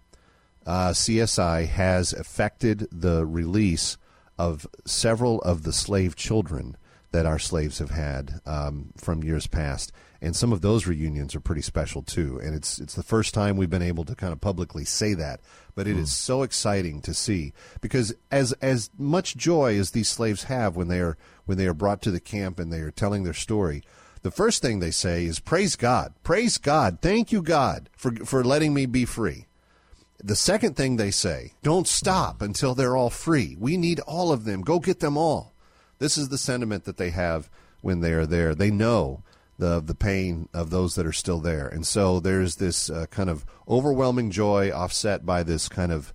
[0.67, 3.97] uh, CSI has affected the release
[4.39, 6.77] of several of the slave children
[7.13, 11.41] that our slaves have had um, from years past, and some of those reunions are
[11.41, 12.41] pretty special too.
[12.43, 15.41] And it's it's the first time we've been able to kind of publicly say that.
[15.75, 20.45] But it is so exciting to see because as as much joy as these slaves
[20.45, 23.25] have when they are when they are brought to the camp and they are telling
[23.25, 23.83] their story.
[24.23, 26.15] The first thing they say is praise God.
[26.23, 26.99] Praise God.
[27.03, 29.47] Thank you God for for letting me be free.
[30.25, 33.57] The second thing they say, don't stop until they're all free.
[33.59, 34.61] We need all of them.
[34.61, 35.52] Go get them all.
[36.03, 37.49] This is the sentiment that they have
[37.81, 38.57] when they are there.
[38.57, 39.23] They know
[39.59, 43.31] the the pain of those that are still there, and so there's this uh, kind
[43.31, 46.13] of overwhelming joy offset by this kind of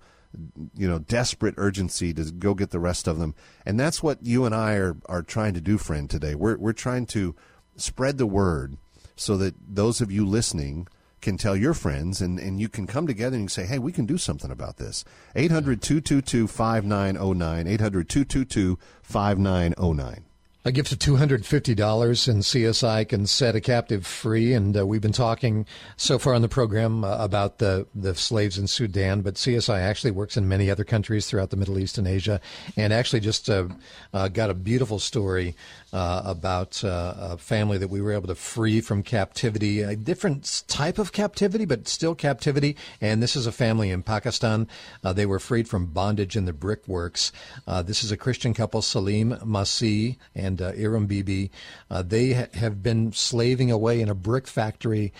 [0.76, 4.44] you know desperate urgency to go get the rest of them, and that's what you
[4.44, 6.10] and I are are trying to do, friend.
[6.10, 7.34] Today, we're we're trying to
[7.76, 8.76] spread the word
[9.16, 10.86] so that those of you listening
[11.20, 14.06] can tell your friends and, and you can come together and say, hey, we can
[14.06, 15.04] do something about this.
[15.34, 17.66] 800 222 5909.
[17.66, 20.24] 800 222 5909.
[20.64, 24.52] A gift of $250 and CSI can set a captive free.
[24.52, 25.64] And uh, we've been talking
[25.96, 30.10] so far on the program uh, about the, the slaves in Sudan, but CSI actually
[30.10, 32.38] works in many other countries throughout the Middle East and Asia.
[32.76, 33.68] And actually just uh,
[34.12, 35.54] uh got a beautiful story
[35.92, 40.64] uh, about uh, a family that we were able to free from captivity, a different
[40.68, 42.76] type of captivity, but still captivity.
[43.00, 44.68] And this is a family in Pakistan.
[45.02, 47.32] Uh, they were freed from bondage in the brickworks.
[47.66, 51.50] Uh, this is a Christian couple, Salim Masih and uh, Iram Bibi.
[51.90, 55.12] Uh, they ha- have been slaving away in a brick factory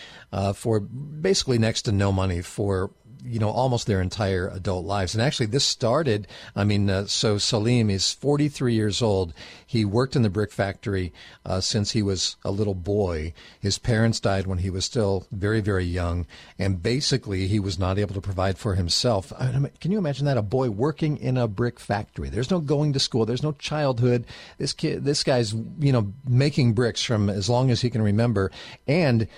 [0.54, 2.90] for basically next to no money for
[3.28, 5.14] you know, almost their entire adult lives.
[5.14, 9.32] And actually, this started, I mean, uh, so Salim is 43 years old.
[9.66, 11.12] He worked in the brick factory
[11.44, 13.34] uh, since he was a little boy.
[13.60, 16.26] His parents died when he was still very, very young.
[16.58, 19.32] And basically, he was not able to provide for himself.
[19.38, 20.36] I mean, can you imagine that?
[20.36, 22.28] A boy working in a brick factory.
[22.28, 23.26] There's no going to school.
[23.26, 24.26] There's no childhood.
[24.58, 28.50] This kid, this guy's, you know, making bricks from as long as he can remember.
[28.86, 29.28] And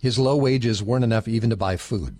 [0.00, 2.18] his low wages weren't enough even to buy food.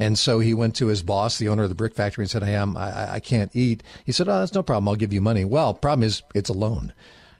[0.00, 2.42] And so he went to his boss, the owner of the brick factory, and said,
[2.42, 4.88] "Hey, I'm, I, I can't eat." He said, "Oh, that's no problem.
[4.88, 6.94] I'll give you money." Well, problem is, it's a loan.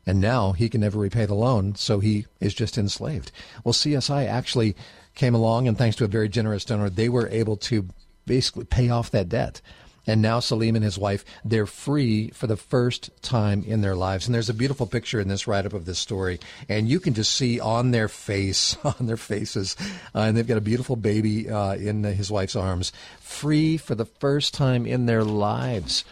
[0.06, 3.32] And now he can never repay the loan, so he is just enslaved.
[3.64, 4.76] Well, CSI actually
[5.14, 7.88] came along, and thanks to a very generous donor, they were able to
[8.26, 9.60] basically pay off that debt.
[10.06, 14.26] And now Salim and his wife, they're free for the first time in their lives.
[14.26, 16.40] And there's a beautiful picture in this write up of this story.
[16.68, 19.76] And you can just see on their face, on their faces,
[20.14, 24.06] uh, and they've got a beautiful baby uh, in his wife's arms, free for the
[24.06, 26.04] first time in their lives.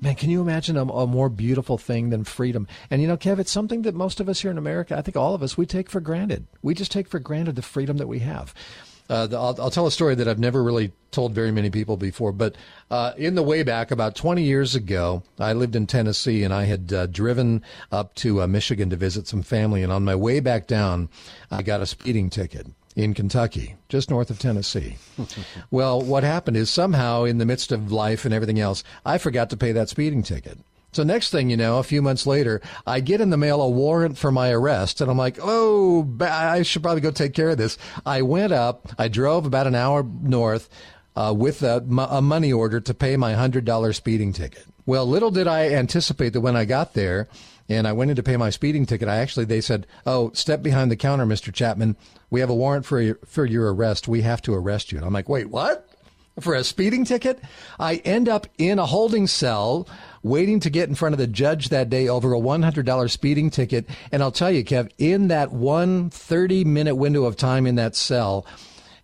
[0.00, 2.66] Man, can you imagine a, a, more beautiful thing than freedom?
[2.90, 5.16] And you know, Kev, it's something that most of us here in America, I think
[5.16, 6.46] all of us, we take for granted.
[6.62, 8.54] We just take for granted the freedom that we have.
[9.08, 11.96] Uh, the, I'll, I'll, tell a story that I've never really told very many people
[11.96, 12.54] before, but
[12.90, 16.64] uh, in the way back about 20 years ago, I lived in Tennessee and I
[16.64, 19.82] had uh, driven up to uh, Michigan to visit some family.
[19.82, 21.08] And on my way back down,
[21.50, 24.96] I got a speeding ticket in Kentucky, just north of Tennessee.
[25.70, 29.50] well, what happened is somehow in the midst of life and everything else, I forgot
[29.50, 30.58] to pay that speeding ticket.
[30.92, 33.68] So next thing you know, a few months later, I get in the mail a
[33.68, 37.56] warrant for my arrest, and I'm like, oh, I should probably go take care of
[37.56, 37.78] this.
[38.04, 40.68] I went up, I drove about an hour north
[41.16, 41.76] uh, with a,
[42.10, 44.64] a money order to pay my hundred dollar speeding ticket.
[44.84, 47.28] Well, little did I anticipate that when I got there
[47.68, 50.62] and I went in to pay my speeding ticket, I actually they said, "Oh, step
[50.62, 51.52] behind the counter, Mr.
[51.52, 51.96] Chapman.
[52.28, 54.08] We have a warrant for your, for your arrest.
[54.08, 55.88] We have to arrest you." And I'm like, "Wait, what?"
[56.40, 57.38] For a speeding ticket?
[57.78, 59.86] I end up in a holding cell
[60.22, 63.88] waiting to get in front of the judge that day over a $100 speeding ticket.
[64.10, 67.96] And I'll tell you, Kev, in that one 30 minute window of time in that
[67.96, 68.46] cell,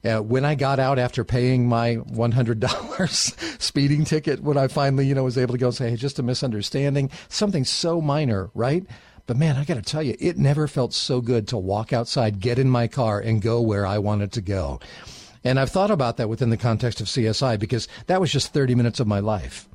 [0.04, 5.14] uh, when I got out after paying my $100 speeding ticket, when I finally, you
[5.14, 8.87] know, was able to go and say, hey, just a misunderstanding, something so minor, right?
[9.26, 12.40] But man, I got to tell you, it never felt so good to walk outside,
[12.40, 14.81] get in my car, and go where I wanted to go.
[15.44, 18.74] And I've thought about that within the context of CSI because that was just 30
[18.74, 19.67] minutes of my life.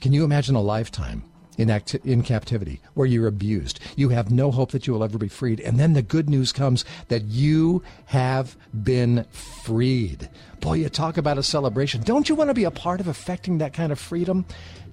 [0.00, 1.22] Can you imagine a lifetime
[1.58, 3.80] in, acti- in captivity where you're abused?
[3.96, 5.60] You have no hope that you will ever be freed.
[5.60, 10.30] And then the good news comes that you have been freed.
[10.60, 12.02] Boy, you talk about a celebration.
[12.02, 14.46] Don't you want to be a part of affecting that kind of freedom?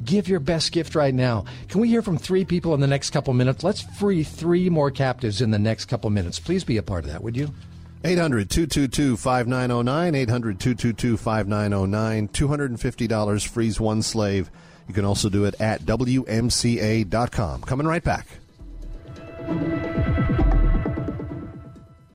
[0.04, 1.46] Give your best gift right now.
[1.70, 3.64] Can we hear from three people in the next couple minutes?
[3.64, 6.40] Let's free three more captives in the next couple minutes.
[6.40, 7.54] Please be a part of that, would you?
[8.04, 10.16] 800 222 5909.
[10.16, 12.28] 800 222 5909.
[12.28, 14.52] $250 frees one slave.
[14.88, 17.62] You can also do it at WMCA.com.
[17.62, 18.28] Coming right back.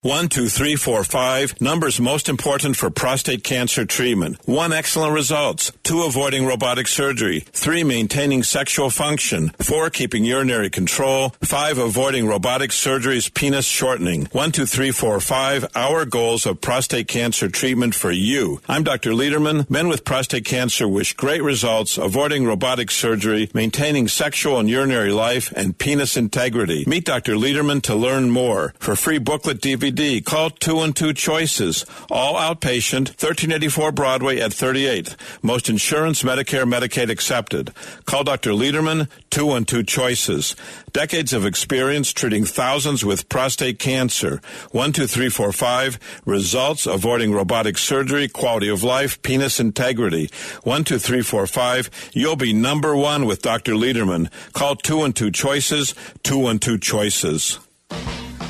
[0.05, 1.61] One, two, three, four, five.
[1.61, 4.37] Numbers most important for prostate cancer treatment.
[4.49, 5.71] One, excellent results.
[5.85, 7.45] Two, avoiding robotic surgery.
[7.53, 9.51] Three, maintaining sexual function.
[9.61, 11.37] Four, keeping urinary control.
[11.41, 14.27] Five, avoiding robotic surgery's penis shortening.
[14.33, 15.67] One, two, three, four, five.
[15.77, 18.61] Our goals of prostate cancer treatment for you.
[18.67, 19.13] I'm Dr.
[19.13, 19.71] Lederman.
[19.71, 25.53] Men with prostate cancer wish great results, avoiding robotic surgery, maintaining sexual and urinary life,
[25.55, 26.83] and penis integrity.
[26.89, 27.35] Meet Dr.
[27.35, 28.75] Lederman to learn more.
[28.81, 29.92] For free booklet DVD,
[30.25, 31.85] call 212 Choices.
[32.11, 35.17] All outpatient, 1384 Broadway at 38th.
[35.43, 37.73] Most insurance, Medicare, Medicaid accepted.
[38.07, 38.51] Call Dr.
[38.53, 40.57] Lederman, 212 Choices.
[40.93, 44.41] Decades of experience treating thousands with prostate cancer.
[44.73, 45.99] 12345.
[46.25, 50.29] Results avoiding robotic surgery, quality of life, penis integrity.
[50.65, 51.91] 12345.
[52.13, 53.73] You'll be number one with Dr.
[53.75, 54.31] Lederman.
[54.53, 57.59] Call 212 Choices, 212 Choices.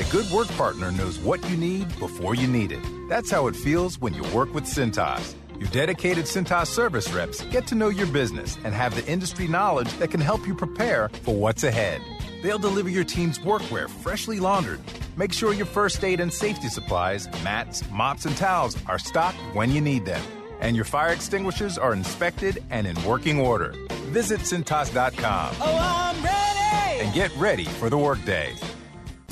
[0.02, 2.84] A good work partner knows what you need before you need it.
[3.08, 5.36] That's how it feels when you work with Cintas.
[5.60, 9.92] Your dedicated Cintas service reps get to know your business and have the industry knowledge
[9.98, 12.00] that can help you prepare for what's ahead.
[12.42, 14.80] They'll deliver your team's workwear freshly laundered.
[15.16, 19.70] Make sure your first aid and safety supplies, mats, mops, and towels are stocked when
[19.70, 20.24] you need them.
[20.60, 23.72] And your fire extinguishers are inspected and in working order.
[24.10, 25.54] Visit Cintas.com.
[25.60, 27.06] Oh, I'm ready!
[27.06, 28.52] And get ready for the workday.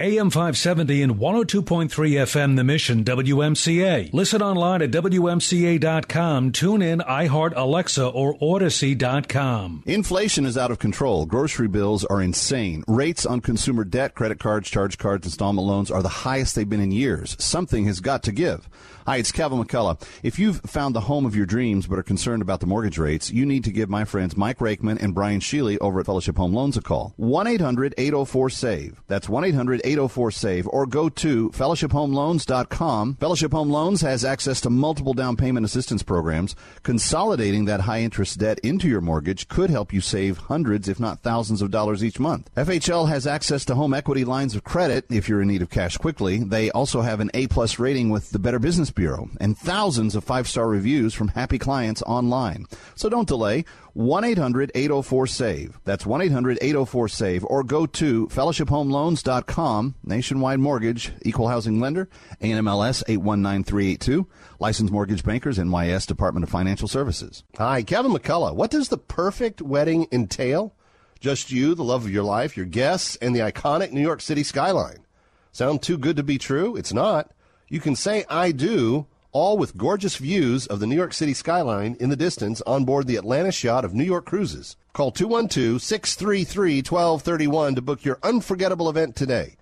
[0.00, 4.12] AM 570 and 102.3 FM The Mission WMCA.
[4.12, 6.50] Listen online at WMCA.com.
[6.50, 9.84] Tune in, iHeart, Alexa, or Audacy.com.
[9.86, 11.26] Inflation is out of control.
[11.26, 12.82] Grocery bills are insane.
[12.88, 16.80] Rates on consumer debt, credit cards, charge cards, installment loans are the highest they've been
[16.80, 17.36] in years.
[17.38, 18.68] Something has got to give.
[19.06, 20.00] Hi, it's Kevin McCullough.
[20.22, 23.30] If you've found the home of your dreams but are concerned about the mortgage rates,
[23.30, 26.54] you need to give my friends Mike Rakeman and Brian Sheely over at Fellowship Home
[26.54, 27.14] Loans a call.
[27.20, 29.02] 1-800-804-SAVE.
[29.06, 33.16] That's 1-800-804-SAVE or go to fellowshiphomeloans.com.
[33.16, 36.56] Fellowship Home Loans has access to multiple down payment assistance programs.
[36.82, 41.20] Consolidating that high interest debt into your mortgage could help you save hundreds, if not
[41.20, 42.50] thousands of dollars each month.
[42.56, 45.98] FHL has access to home equity lines of credit if you're in need of cash
[45.98, 46.38] quickly.
[46.38, 50.24] They also have an A plus rating with the Better Business Bureau and thousands of
[50.24, 52.66] five star reviews from happy clients online.
[52.94, 53.64] So don't delay.
[53.94, 55.80] 1 800 804 SAVE.
[55.84, 57.44] That's 1 800 804 SAVE.
[57.44, 59.94] Or go to fellowshiphomeloans.com.
[60.02, 62.08] Nationwide mortgage, equal housing lender,
[62.40, 64.26] ANMLS 819382.
[64.58, 67.44] Licensed mortgage bankers, NYS Department of Financial Services.
[67.56, 68.54] Hi, Kevin McCullough.
[68.54, 70.74] What does the perfect wedding entail?
[71.20, 74.42] Just you, the love of your life, your guests, and the iconic New York City
[74.42, 75.06] skyline.
[75.52, 76.76] Sound too good to be true?
[76.76, 77.30] It's not.
[77.68, 81.96] You can say I do, all with gorgeous views of the New York City skyline
[81.98, 84.76] in the distance on board the Atlantis yacht of New York Cruises.
[84.92, 89.56] Call 212-633-1231 to book your unforgettable event today.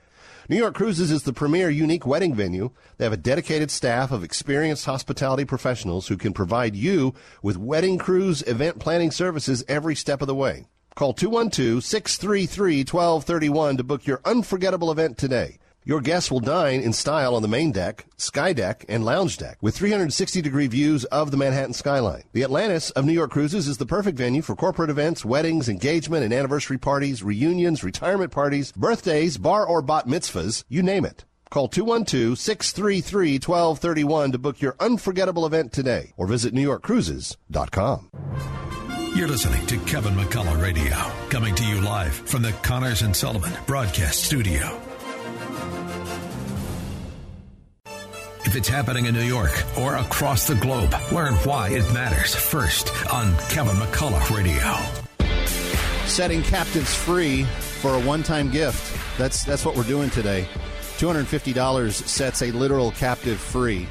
[0.49, 2.73] New York Cruises is the premier unique wedding venue.
[2.99, 7.99] They have a dedicated staff of experienced hospitality professionals who can provide you with wedding
[7.99, 10.67] cruise event planning services every step of the way.
[10.97, 15.59] Call 212-633-1231 to book your unforgettable event today.
[15.85, 19.59] Your guests will dine in style on the main deck, sky deck, and lounge deck
[19.61, 22.23] with 360 degree views of the Manhattan skyline.
[22.33, 26.23] The Atlantis of New York Cruises is the perfect venue for corporate events, weddings, engagement
[26.25, 31.25] and anniversary parties, reunions, retirement parties, birthdays, bar or bat mitzvahs, you name it.
[31.51, 38.09] Call 212-633-1231 to book your unforgettable event today or visit newyorkcruises.com.
[39.15, 40.97] You're listening to Kevin McCullough Radio,
[41.29, 44.81] coming to you live from the Connors and Sullivan Broadcast Studio.
[48.45, 52.91] If it's happening in New York or across the globe, learn why it matters first
[53.13, 54.77] on Kevin McCullough Radio.
[56.07, 58.99] Setting captives free for a one-time gift.
[59.17, 60.47] That's that's what we're doing today.
[60.99, 63.87] Two hundred fifty dollars sets a literal captive free.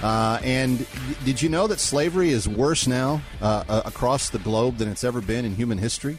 [0.00, 0.86] Uh, and
[1.24, 5.02] did you know that slavery is worse now uh, uh, across the globe than it's
[5.02, 6.16] ever been in human history?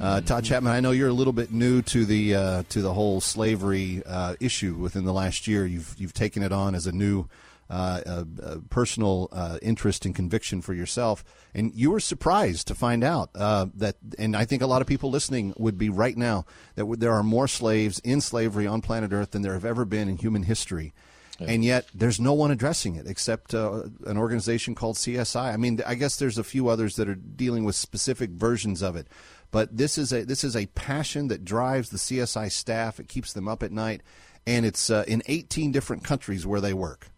[0.00, 2.94] Uh, Todd Chapman, I know you're a little bit new to the uh, to the
[2.94, 5.66] whole slavery uh, issue within the last year.
[5.66, 7.28] You've you've taken it on as a new
[7.68, 9.28] uh, uh, uh, personal
[9.62, 11.22] interest and conviction for yourself,
[11.54, 13.96] and you were surprised to find out that.
[14.18, 17.22] And I think a lot of people listening would be right now that there are
[17.22, 20.92] more slaves in slavery on planet Earth than there have ever been in human history.
[21.48, 25.52] And yet, there's no one addressing it except uh, an organization called CSI.
[25.52, 28.96] I mean, I guess there's a few others that are dealing with specific versions of
[28.96, 29.08] it,
[29.50, 33.00] but this is a this is a passion that drives the CSI staff.
[33.00, 34.02] It keeps them up at night,
[34.46, 37.08] and it's uh, in 18 different countries where they work.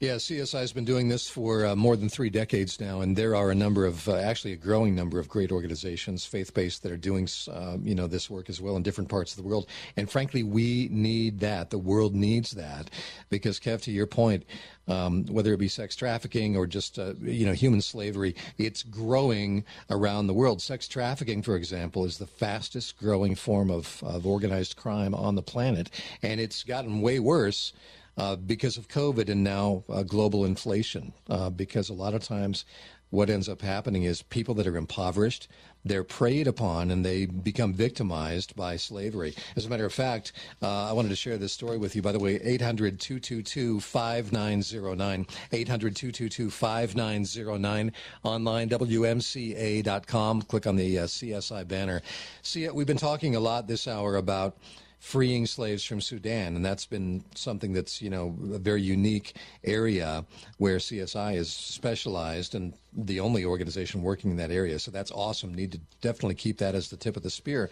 [0.00, 3.34] Yeah, CSI has been doing this for uh, more than three decades now, and there
[3.34, 6.96] are a number of, uh, actually, a growing number of great organizations, faith-based, that are
[6.96, 9.66] doing, uh, you know, this work as well in different parts of the world.
[9.96, 11.70] And frankly, we need that.
[11.70, 12.90] The world needs that
[13.28, 14.44] because, Kev, to your point,
[14.86, 19.64] um, whether it be sex trafficking or just, uh, you know, human slavery, it's growing
[19.90, 20.62] around the world.
[20.62, 25.42] Sex trafficking, for example, is the fastest growing form of, of organized crime on the
[25.42, 25.90] planet,
[26.22, 27.72] and it's gotten way worse
[28.18, 31.14] uh, because of COVID and now uh, global inflation.
[31.30, 32.64] Uh, because a lot of times,
[33.10, 35.48] what ends up happening is people that are impoverished,
[35.84, 39.34] they're preyed upon and they become victimized by slavery.
[39.56, 42.02] As a matter of fact, uh, I wanted to share this story with you.
[42.02, 45.26] By the way, 800 222 5909.
[45.52, 47.92] 800 222 5909.
[48.24, 50.42] Online, WMCA.com.
[50.42, 52.02] Click on the uh, CSI banner.
[52.42, 54.58] See, we've been talking a lot this hour about
[54.98, 60.24] freeing slaves from Sudan, and that's been something that's you know a very unique area
[60.58, 64.78] where CSI is specialized and the only organization working in that area.
[64.78, 65.54] So that's awesome.
[65.54, 67.70] Need to definitely keep that as the tip of the spear.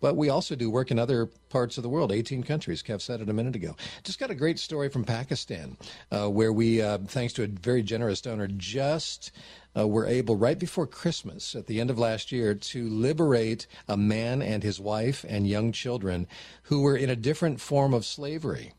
[0.00, 2.82] But we also do work in other parts of the world, 18 countries.
[2.82, 3.74] Kev said it a minute ago.
[4.04, 5.76] Just got a great story from Pakistan,
[6.12, 9.32] uh, where we, uh, thanks to a very generous donor, just
[9.76, 13.96] uh, were able, right before Christmas at the end of last year, to liberate a
[13.96, 16.26] man and his wife and young children
[16.64, 18.72] who were in a different form of slavery.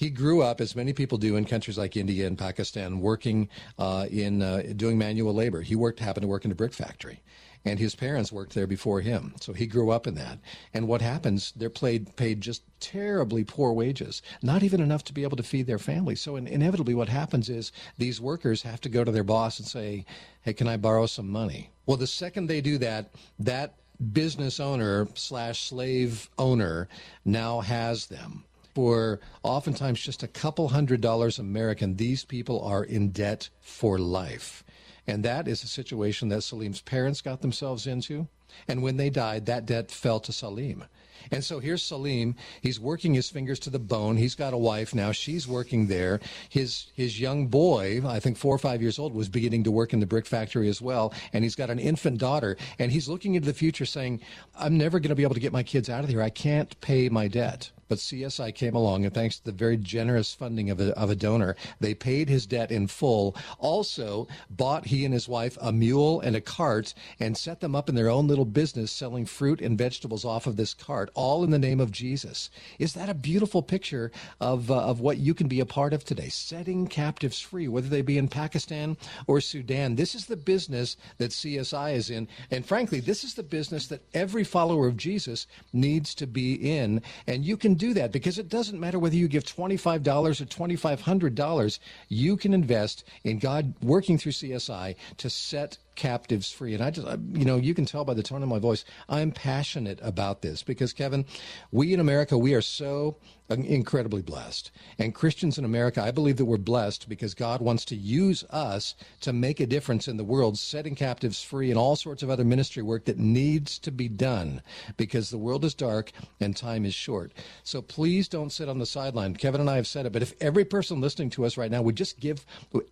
[0.00, 4.06] He grew up, as many people do in countries like India and Pakistan, working uh,
[4.10, 5.60] in uh, doing manual labor.
[5.60, 7.20] He worked, happened to work in a brick factory
[7.66, 9.34] and his parents worked there before him.
[9.42, 10.38] So he grew up in that.
[10.72, 15.22] And what happens, they're paid, paid just terribly poor wages, not even enough to be
[15.22, 16.16] able to feed their family.
[16.16, 19.68] So in, inevitably, what happens is these workers have to go to their boss and
[19.68, 20.06] say,
[20.40, 21.72] Hey, can I borrow some money?
[21.84, 23.74] Well, the second they do that, that
[24.14, 26.88] business owner slash slave owner
[27.26, 28.44] now has them
[28.80, 34.64] for oftentimes just a couple hundred dollars American, these people are in debt for life.
[35.06, 38.26] And that is a situation that Salim's parents got themselves into.
[38.66, 40.84] And when they died, that debt fell to Salim.
[41.30, 42.36] And so here's Salim.
[42.62, 44.16] He's working his fingers to the bone.
[44.16, 45.12] He's got a wife now.
[45.12, 46.18] She's working there.
[46.48, 49.92] His his young boy, I think four or five years old, was beginning to work
[49.92, 51.12] in the brick factory as well.
[51.34, 52.56] And he's got an infant daughter.
[52.78, 54.20] And he's looking into the future, saying,
[54.58, 56.22] "I'm never going to be able to get my kids out of here.
[56.22, 60.32] I can't pay my debt." But CSI came along, and thanks to the very generous
[60.32, 63.34] funding of a, of a donor, they paid his debt in full.
[63.58, 67.88] Also, bought he and his wife a mule and a cart and set them up
[67.88, 71.50] in their own little business selling fruit and vegetables off of this cart, all in
[71.50, 72.48] the name of Jesus.
[72.78, 76.04] Is that a beautiful picture of, uh, of what you can be a part of
[76.04, 76.28] today?
[76.28, 79.96] Setting captives free, whether they be in Pakistan or Sudan.
[79.96, 82.28] This is the business that CSI is in.
[82.52, 87.02] And frankly, this is the business that every follower of Jesus needs to be in.
[87.26, 91.78] And you can do that because it doesn't matter whether you give $25 or $2,500.
[92.08, 96.74] You can invest in God working through CSI to set captives free.
[96.74, 98.84] And I just, uh, you know, you can tell by the tone of my voice,
[99.08, 101.24] I'm passionate about this because, Kevin,
[101.70, 103.16] we in America, we are so
[103.50, 104.70] incredibly blessed.
[104.98, 108.94] And Christians in America, I believe that we're blessed because God wants to use us
[109.22, 112.44] to make a difference in the world, setting captives free and all sorts of other
[112.44, 114.62] ministry work that needs to be done
[114.96, 117.32] because the world is dark and time is short.
[117.64, 119.34] So please don't sit on the sideline.
[119.34, 121.82] Kevin and I have said it, but if every person listening to us right now
[121.82, 122.46] would just give,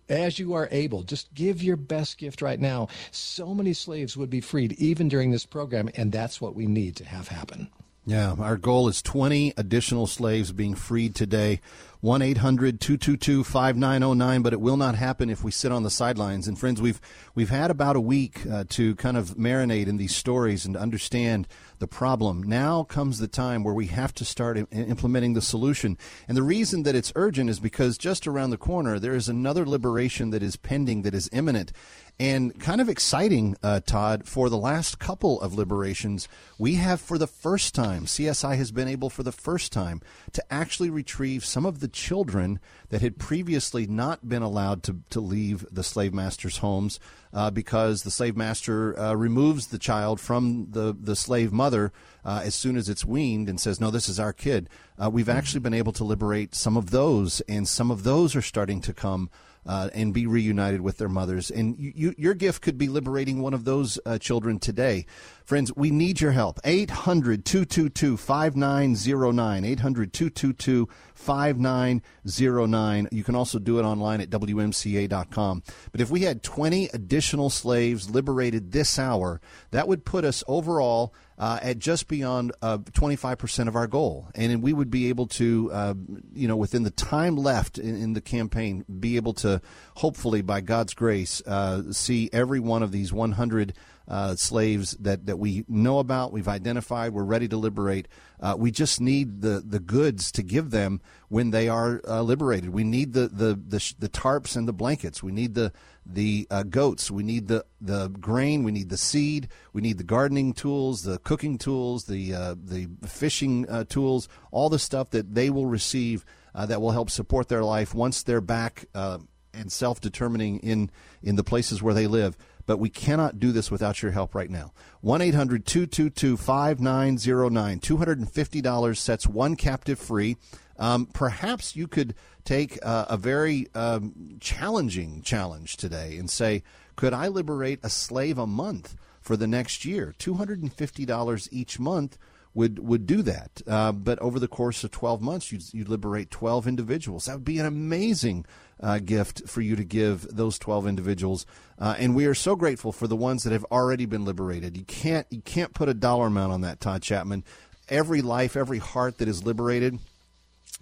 [0.09, 4.29] as you are able, just give your best gift right now, so many slaves would
[4.29, 7.69] be freed even during this program, and that's what we need to have happen.
[8.05, 11.61] Yeah, our goal is 20 additional slaves being freed today.
[12.01, 16.47] 1 800 222 5909, but it will not happen if we sit on the sidelines.
[16.47, 17.01] And friends, we've,
[17.35, 21.45] we've had about a week uh, to kind of marinate in these stories and understand
[21.79, 22.41] the problem.
[22.41, 25.97] Now comes the time where we have to start I- implementing the solution.
[26.27, 29.65] And the reason that it's urgent is because just around the corner, there is another
[29.65, 31.73] liberation that is pending, that is imminent.
[32.21, 37.17] And kind of exciting, uh, Todd, for the last couple of liberations, we have for
[37.17, 40.01] the first time, CSI has been able for the first time
[40.33, 42.59] to actually retrieve some of the children
[42.89, 46.99] that had previously not been allowed to, to leave the slave master's homes
[47.31, 51.93] uh, because the slave master uh, removes the child from the, the slave mother
[52.25, 54.69] uh, as soon as it's weaned and says, No, this is our kid.
[55.01, 58.41] Uh, we've actually been able to liberate some of those, and some of those are
[58.41, 59.29] starting to come
[59.65, 61.51] uh, and be reunited with their mothers.
[61.51, 65.05] And you, you, your gift could be liberating one of those uh, children today.
[65.49, 66.59] Friends, we need your help.
[66.63, 69.65] 800 222 5909.
[69.65, 73.07] 800 222 5909.
[73.11, 75.63] You can also do it online at WMCA.com.
[75.91, 79.41] But if we had 20 additional slaves liberated this hour,
[79.71, 84.27] that would put us overall uh, at just beyond uh, 25% of our goal.
[84.35, 85.93] And we would be able to, uh,
[86.31, 89.61] you know, within the time left in, in, the campaign, be able to
[89.95, 93.73] hopefully, by God's grace, uh, see every one of these 100
[94.09, 98.07] uh, slaves that, that we know about, we've identified, we're ready to liberate.
[98.39, 102.71] Uh, we just need the, the goods to give them when they are uh, liberated.
[102.71, 105.21] We need the, the, the, the, tarps and the blankets.
[105.21, 105.71] We need the,
[106.05, 107.11] the uh, goats.
[107.11, 108.63] We need the, the grain.
[108.63, 109.47] We need the seed.
[109.73, 114.69] We need the gardening tools, the cooking tools, the, uh, the fishing uh, tools, all
[114.69, 118.83] the stuff that they will receive that will help support their life once they're back
[118.93, 120.89] and self determining in,
[121.23, 122.35] in the places where they live
[122.69, 124.71] but we cannot do this without your help right now.
[125.01, 127.79] 1 800 222 5909.
[127.79, 130.37] $250 sets one captive free.
[130.77, 132.13] Um, perhaps you could
[132.45, 136.61] take uh, a very um, challenging challenge today and say,
[136.95, 140.13] could I liberate a slave a month for the next year?
[140.19, 142.19] $250 each month
[142.53, 143.63] would would do that.
[143.65, 147.25] Uh, but over the course of 12 months, you'd, you'd liberate 12 individuals.
[147.25, 148.45] That would be an amazing
[148.81, 151.45] uh, gift for you to give those 12 individuals.
[151.77, 154.77] Uh, and we are so grateful for the ones that have already been liberated.
[154.77, 157.43] You can't you can't put a dollar amount on that, Todd Chapman.
[157.87, 159.99] Every life, every heart that is liberated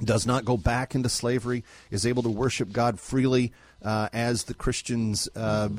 [0.04, 4.54] does not go back into slavery, is able to worship God freely, uh, as the
[4.54, 5.70] Christians uh,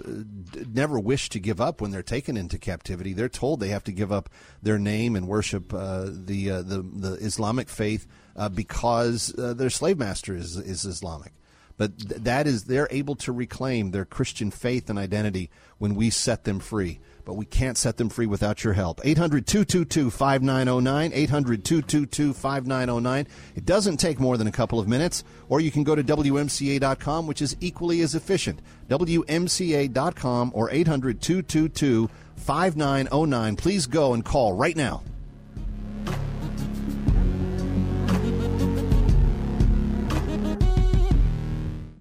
[0.73, 3.12] never wish to give up when they're taken into captivity.
[3.12, 4.29] They're told they have to give up
[4.62, 8.07] their name and worship uh, the, uh, the, the Islamic faith
[8.37, 11.33] uh, because uh, their slave master is is Islamic.
[11.79, 15.49] But th- that is, they're able to reclaim their Christian faith and identity
[15.79, 17.01] when we set them free.
[17.24, 19.01] But we can't set them free without your help.
[19.05, 21.12] 800 222 5909.
[21.14, 23.26] 800 222 5909.
[23.55, 27.26] It doesn't take more than a couple of minutes, or you can go to WMCA.com,
[27.26, 28.61] which is equally as efficient.
[28.89, 33.57] WMCA.com or 800 222 5909.
[33.57, 35.03] Please go and call right now.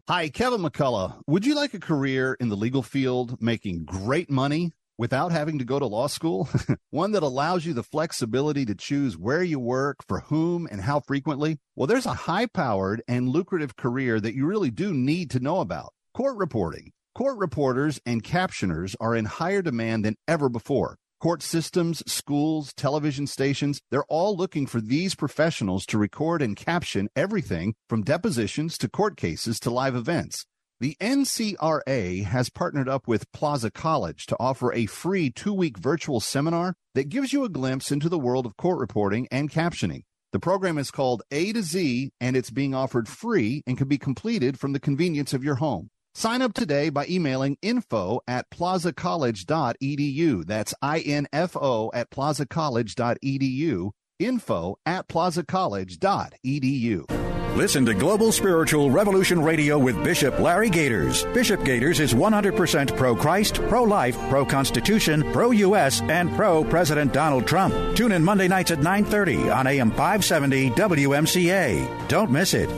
[0.10, 1.20] Hi, Kevin McCullough.
[1.28, 5.66] Would you like a career in the legal field making great money without having to
[5.66, 6.48] go to law school?
[6.92, 11.02] One that allows you the flexibility to choose where you work, for whom, and how
[11.02, 11.60] frequently?
[11.76, 15.60] Well, there's a high powered and lucrative career that you really do need to know
[15.60, 16.94] about court reporting.
[17.14, 21.00] Court reporters and captioners are in higher demand than ever before.
[21.20, 27.10] Court systems, schools, television stations, they're all looking for these professionals to record and caption
[27.16, 30.46] everything from depositions to court cases to live events.
[30.80, 36.20] The NCRA has partnered up with Plaza College to offer a free two week virtual
[36.20, 40.04] seminar that gives you a glimpse into the world of court reporting and captioning.
[40.34, 43.98] The program is called A to Z and it's being offered free and can be
[43.98, 45.90] completed from the convenience of your home.
[46.18, 50.46] Sign up today by emailing info at plazacollege.edu.
[50.48, 53.92] That's I-N-F-O at plazacollege.edu.
[54.18, 57.56] Info at plazacollege.edu.
[57.56, 61.24] Listen to Global Spiritual Revolution Radio with Bishop Larry Gaiters.
[61.36, 67.14] Bishop Gaiters is 100% pro Christ, pro life, pro Constitution, pro U.S., and pro President
[67.14, 67.76] Donald Trump.
[67.96, 72.08] Tune in Monday nights at 9:30 on AM 570 WMCA.
[72.08, 72.72] Don't miss it.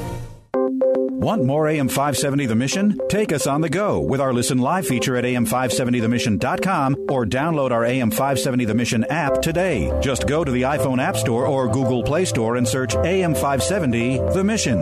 [1.19, 2.97] Want more AM 570 The Mission?
[3.09, 7.83] Take us on the go with our Listen Live feature at AM570TheMission.com or download our
[7.83, 9.91] AM 570 The Mission app today.
[9.99, 14.19] Just go to the iPhone App Store or Google Play Store and search AM 570
[14.31, 14.79] The Mission.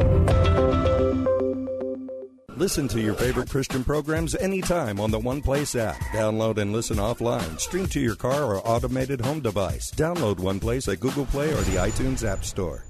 [2.55, 5.97] Listen to your favorite Christian programs anytime on the One Place app.
[6.13, 7.59] Download and listen offline.
[7.59, 9.89] Stream to your car or automated home device.
[9.89, 12.83] Download One Place at Google Play or the iTunes App Store.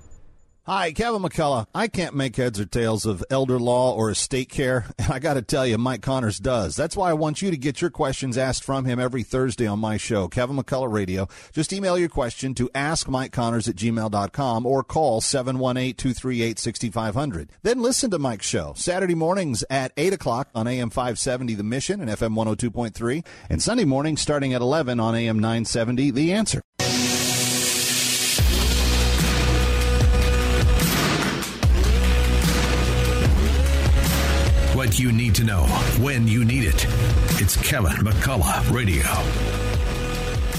[0.69, 1.65] Hi, Kevin McCullough.
[1.73, 5.35] I can't make heads or tails of elder law or estate care, and I got
[5.35, 6.75] to tell you, Mike Connors does.
[6.75, 9.79] That's why I want you to get your questions asked from him every Thursday on
[9.79, 11.29] my show, Kevin McCullough Radio.
[11.53, 17.47] Just email your question to askmikeconnors at gmail.com or call 718-238-6500.
[17.61, 22.01] Then listen to Mike's show Saturday mornings at 8 o'clock on AM 570 The Mission
[22.01, 26.61] and FM 102.3, and Sunday mornings starting at 11 on AM 970 The Answer.
[34.99, 35.63] You need to know
[36.01, 36.85] when you need it.
[37.41, 39.03] It's Kevin McCullough Radio.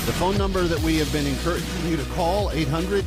[0.07, 3.05] The phone number that we have been encouraging you to call, 800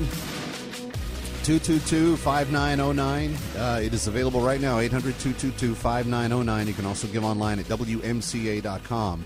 [1.44, 3.36] 222 5909.
[3.58, 6.68] Uh, It is available right now, 800 222 5909.
[6.68, 9.26] You can also give online at WMCA.com.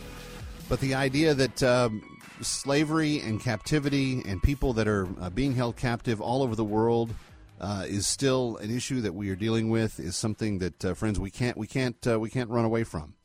[0.69, 2.01] But the idea that um,
[2.41, 7.13] slavery and captivity and people that are uh, being held captive all over the world
[7.59, 11.19] uh, is still an issue that we are dealing with is something that uh, friends
[11.19, 13.15] we can't we can't uh, we can't run away from.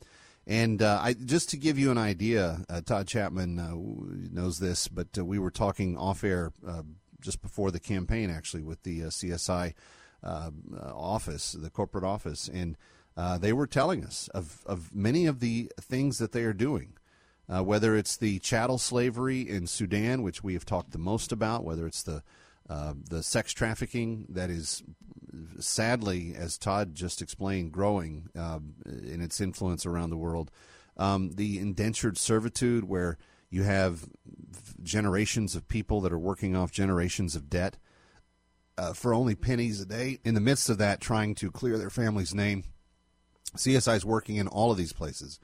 [0.47, 3.75] And uh, I, just to give you an idea, uh, Todd Chapman uh,
[4.33, 6.51] knows this, but we were talking off air
[7.19, 9.73] just before the campaign, actually, with the CSI
[10.23, 12.75] office, the corporate office, and
[13.39, 16.93] they were telling us of, of many of the things that they are doing.
[17.47, 21.85] Whether it's the chattel slavery in Sudan, which we have talked the most about, whether
[21.85, 22.23] it's the
[22.69, 24.83] uh, the sex trafficking that is
[25.59, 30.51] sadly, as Todd just explained, growing uh, in its influence around the world.
[30.97, 33.17] Um, the indentured servitude, where
[33.49, 34.05] you have
[34.83, 37.77] generations of people that are working off generations of debt
[38.77, 40.19] uh, for only pennies a day.
[40.23, 42.63] In the midst of that, trying to clear their family's name.
[43.55, 45.39] CSI is working in all of these places.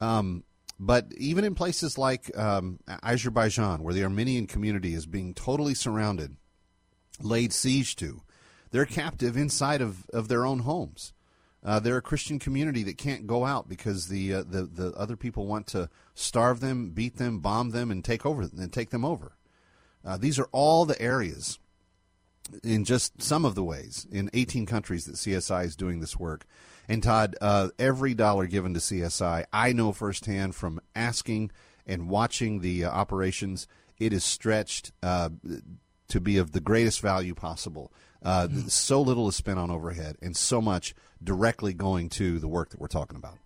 [0.00, 0.44] Um,
[0.78, 6.36] but even in places like um, Azerbaijan, where the Armenian community is being totally surrounded,
[7.20, 8.22] laid siege to,
[8.70, 11.12] they're captive inside of, of their own homes.
[11.64, 15.16] Uh, they're a Christian community that can't go out because the, uh, the the other
[15.16, 19.04] people want to starve them, beat them, bomb them, and take over and take them
[19.04, 19.32] over.
[20.04, 21.58] Uh, these are all the areas,
[22.62, 26.46] in just some of the ways, in 18 countries that CSI is doing this work.
[26.88, 31.50] And Todd, uh, every dollar given to CSI, I know firsthand from asking
[31.86, 33.66] and watching the uh, operations,
[33.98, 35.30] it is stretched uh,
[36.08, 37.92] to be of the greatest value possible.
[38.22, 42.70] Uh, so little is spent on overhead, and so much directly going to the work
[42.70, 43.38] that we're talking about.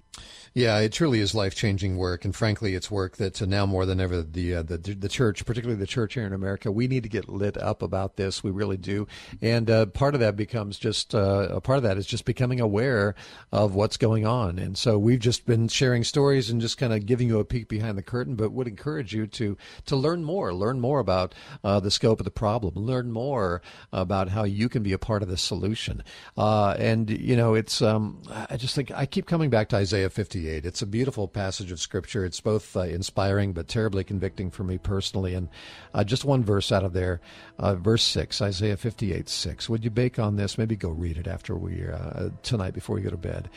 [0.55, 4.01] Yeah, it truly is life changing work, and frankly, it's work that now more than
[4.01, 7.09] ever the, uh, the the church, particularly the church here in America, we need to
[7.09, 8.45] get lit up about this.
[8.45, 9.07] We really do,
[9.41, 12.61] and uh, part of that becomes just uh, a part of that is just becoming
[12.61, 13.15] aware
[13.51, 14.59] of what's going on.
[14.59, 17.69] And so we've just been sharing stories and just kind of giving you a peek
[17.69, 21.35] behind the curtain, but would encourage you to to learn more, learn more about
[21.65, 25.23] uh, the scope of the problem, learn more about how you can be a part
[25.23, 26.05] of the solution.
[26.37, 30.11] Uh, and you know, it's um, I just think I keep coming back to Isaiah
[30.43, 30.69] 50.
[30.69, 32.25] It's a beautiful passage of scripture.
[32.25, 35.35] It's both uh, inspiring but terribly convicting for me personally.
[35.35, 35.49] And
[35.95, 37.21] uh, just one verse out of there,
[37.59, 39.69] uh, verse six, Isaiah 58, six.
[39.69, 40.59] Would you bake on this?
[40.59, 43.49] Maybe go read it after we uh, tonight before you go to bed.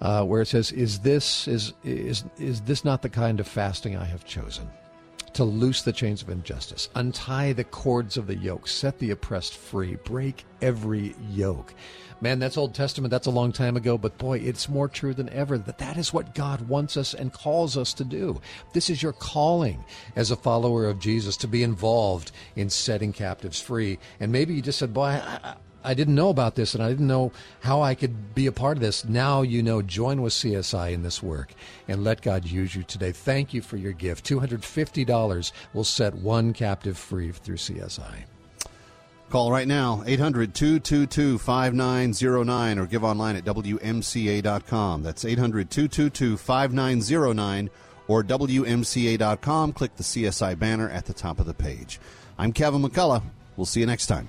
[0.00, 3.96] Uh, where it says, "Is this is is is this not the kind of fasting
[3.96, 4.68] I have chosen?"
[5.34, 9.56] to loose the chains of injustice, untie the cords of the yoke, set the oppressed
[9.56, 11.74] free, break every yoke.
[12.22, 13.10] Man, that's Old Testament.
[13.10, 16.12] That's a long time ago, but boy, it's more true than ever that that is
[16.12, 18.40] what God wants us and calls us to do.
[18.72, 23.60] This is your calling as a follower of Jesus to be involved in setting captives
[23.60, 23.98] free.
[24.20, 27.08] And maybe you just said, boy, I, I didn't know about this and I didn't
[27.08, 29.04] know how I could be a part of this.
[29.04, 31.52] Now you know, join with CSI in this work
[31.88, 33.10] and let God use you today.
[33.10, 34.24] Thank you for your gift.
[34.28, 38.26] $250 will set one captive free through CSI.
[39.32, 45.02] Call right now, 800 222 5909, or give online at WMCA.com.
[45.02, 47.70] That's 800 222 5909
[48.08, 49.72] or WMCA.com.
[49.72, 51.98] Click the CSI banner at the top of the page.
[52.36, 53.22] I'm Kevin McCullough.
[53.56, 54.28] We'll see you next time.